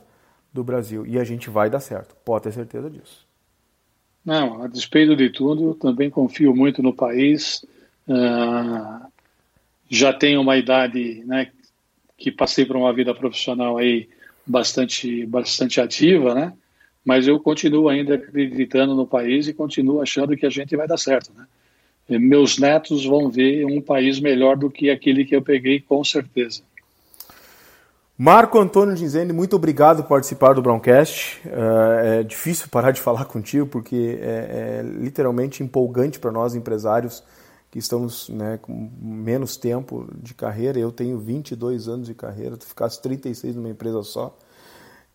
do 0.52 0.62
Brasil 0.62 1.06
e 1.06 1.18
a 1.18 1.24
gente 1.24 1.48
vai 1.48 1.70
dar 1.70 1.80
certo. 1.80 2.14
Pode 2.24 2.44
ter 2.44 2.52
certeza 2.52 2.90
disso. 2.90 3.26
Não, 4.24 4.62
a 4.62 4.66
despeito 4.68 5.16
de 5.16 5.30
tudo, 5.30 5.74
também 5.74 6.10
confio 6.10 6.54
muito 6.54 6.82
no 6.82 6.94
país. 6.94 7.64
Uh, 8.06 9.06
já 9.88 10.12
tenho 10.12 10.40
uma 10.40 10.56
idade, 10.56 11.22
né, 11.26 11.50
que 12.16 12.30
passei 12.30 12.64
por 12.64 12.76
uma 12.76 12.92
vida 12.92 13.14
profissional 13.14 13.76
aí 13.78 14.08
bastante, 14.46 15.26
bastante 15.26 15.80
ativa, 15.80 16.34
né? 16.34 16.52
mas 17.04 17.28
eu 17.28 17.38
continuo 17.38 17.88
ainda 17.88 18.14
acreditando 18.14 18.94
no 18.94 19.06
país 19.06 19.46
e 19.46 19.52
continuo 19.52 20.00
achando 20.00 20.36
que 20.36 20.46
a 20.46 20.50
gente 20.50 20.74
vai 20.76 20.88
dar 20.88 20.96
certo. 20.96 21.30
Né? 21.36 21.44
E 22.08 22.18
meus 22.18 22.58
netos 22.58 23.04
vão 23.04 23.30
ver 23.30 23.66
um 23.66 23.80
país 23.80 24.18
melhor 24.18 24.56
do 24.56 24.70
que 24.70 24.90
aquele 24.90 25.24
que 25.24 25.36
eu 25.36 25.42
peguei, 25.42 25.80
com 25.80 26.02
certeza. 26.02 26.62
Marco 28.16 28.58
Antônio 28.58 28.96
Ginzene, 28.96 29.32
muito 29.32 29.56
obrigado 29.56 30.02
por 30.02 30.10
participar 30.10 30.54
do 30.54 30.62
Browncast. 30.62 31.40
É, 31.46 32.20
é 32.20 32.22
difícil 32.22 32.68
parar 32.70 32.92
de 32.92 33.00
falar 33.00 33.24
contigo 33.26 33.66
porque 33.66 34.18
é, 34.20 34.80
é 34.80 34.82
literalmente 34.82 35.62
empolgante 35.62 36.18
para 36.18 36.30
nós 36.30 36.54
empresários 36.54 37.22
que 37.74 37.80
estamos 37.80 38.28
né, 38.28 38.56
com 38.62 38.88
menos 39.02 39.56
tempo 39.56 40.08
de 40.22 40.32
carreira. 40.32 40.78
Eu 40.78 40.92
tenho 40.92 41.18
22 41.18 41.88
anos 41.88 42.06
de 42.06 42.14
carreira, 42.14 42.56
tu 42.56 42.64
ficaste 42.64 43.02
36 43.02 43.56
numa 43.56 43.68
empresa 43.68 44.00
só. 44.04 44.38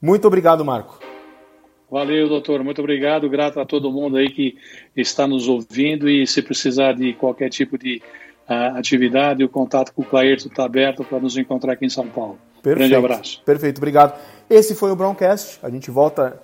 Muito 0.01 0.27
obrigado, 0.27 0.65
Marco. 0.65 0.99
Valeu, 1.89 2.27
doutor. 2.27 2.61
Muito 2.61 2.81
obrigado. 2.81 3.29
Grato 3.29 3.61
a 3.61 3.65
todo 3.65 3.89
mundo 3.89 4.17
aí 4.17 4.29
que 4.29 4.57
está 4.93 5.25
nos 5.25 5.47
ouvindo 5.47 6.09
e 6.09 6.27
se 6.27 6.41
precisar 6.41 6.91
de 6.91 7.13
qualquer 7.13 7.49
tipo 7.49 7.77
de 7.77 8.01
uh, 8.49 8.77
atividade, 8.77 9.41
o 9.41 9.47
contato 9.47 9.93
com 9.93 10.01
o 10.01 10.05
Clairto 10.05 10.49
está 10.49 10.65
aberto 10.65 11.05
para 11.05 11.21
nos 11.21 11.37
encontrar 11.37 11.71
aqui 11.71 11.85
em 11.85 11.89
São 11.89 12.09
Paulo. 12.09 12.37
Perfeito. 12.61 12.77
Grande 12.77 12.95
abraço. 12.95 13.41
Perfeito, 13.45 13.77
obrigado. 13.77 14.19
Esse 14.49 14.75
foi 14.75 14.91
o 14.91 14.97
Browncast. 14.97 15.59
A 15.63 15.69
gente 15.69 15.89
volta 15.89 16.43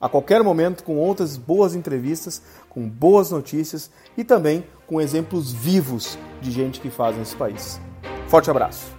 a 0.00 0.08
qualquer 0.08 0.42
momento 0.42 0.82
com 0.82 0.96
outras 0.96 1.36
boas 1.36 1.76
entrevistas, 1.76 2.42
com 2.68 2.88
boas 2.88 3.30
notícias 3.30 3.92
e 4.18 4.24
também 4.24 4.64
com 4.92 5.00
exemplos 5.00 5.50
vivos 5.50 6.18
de 6.42 6.50
gente 6.50 6.78
que 6.78 6.90
faz 6.90 7.16
nesse 7.16 7.34
país. 7.34 7.80
Forte 8.28 8.50
abraço. 8.50 8.94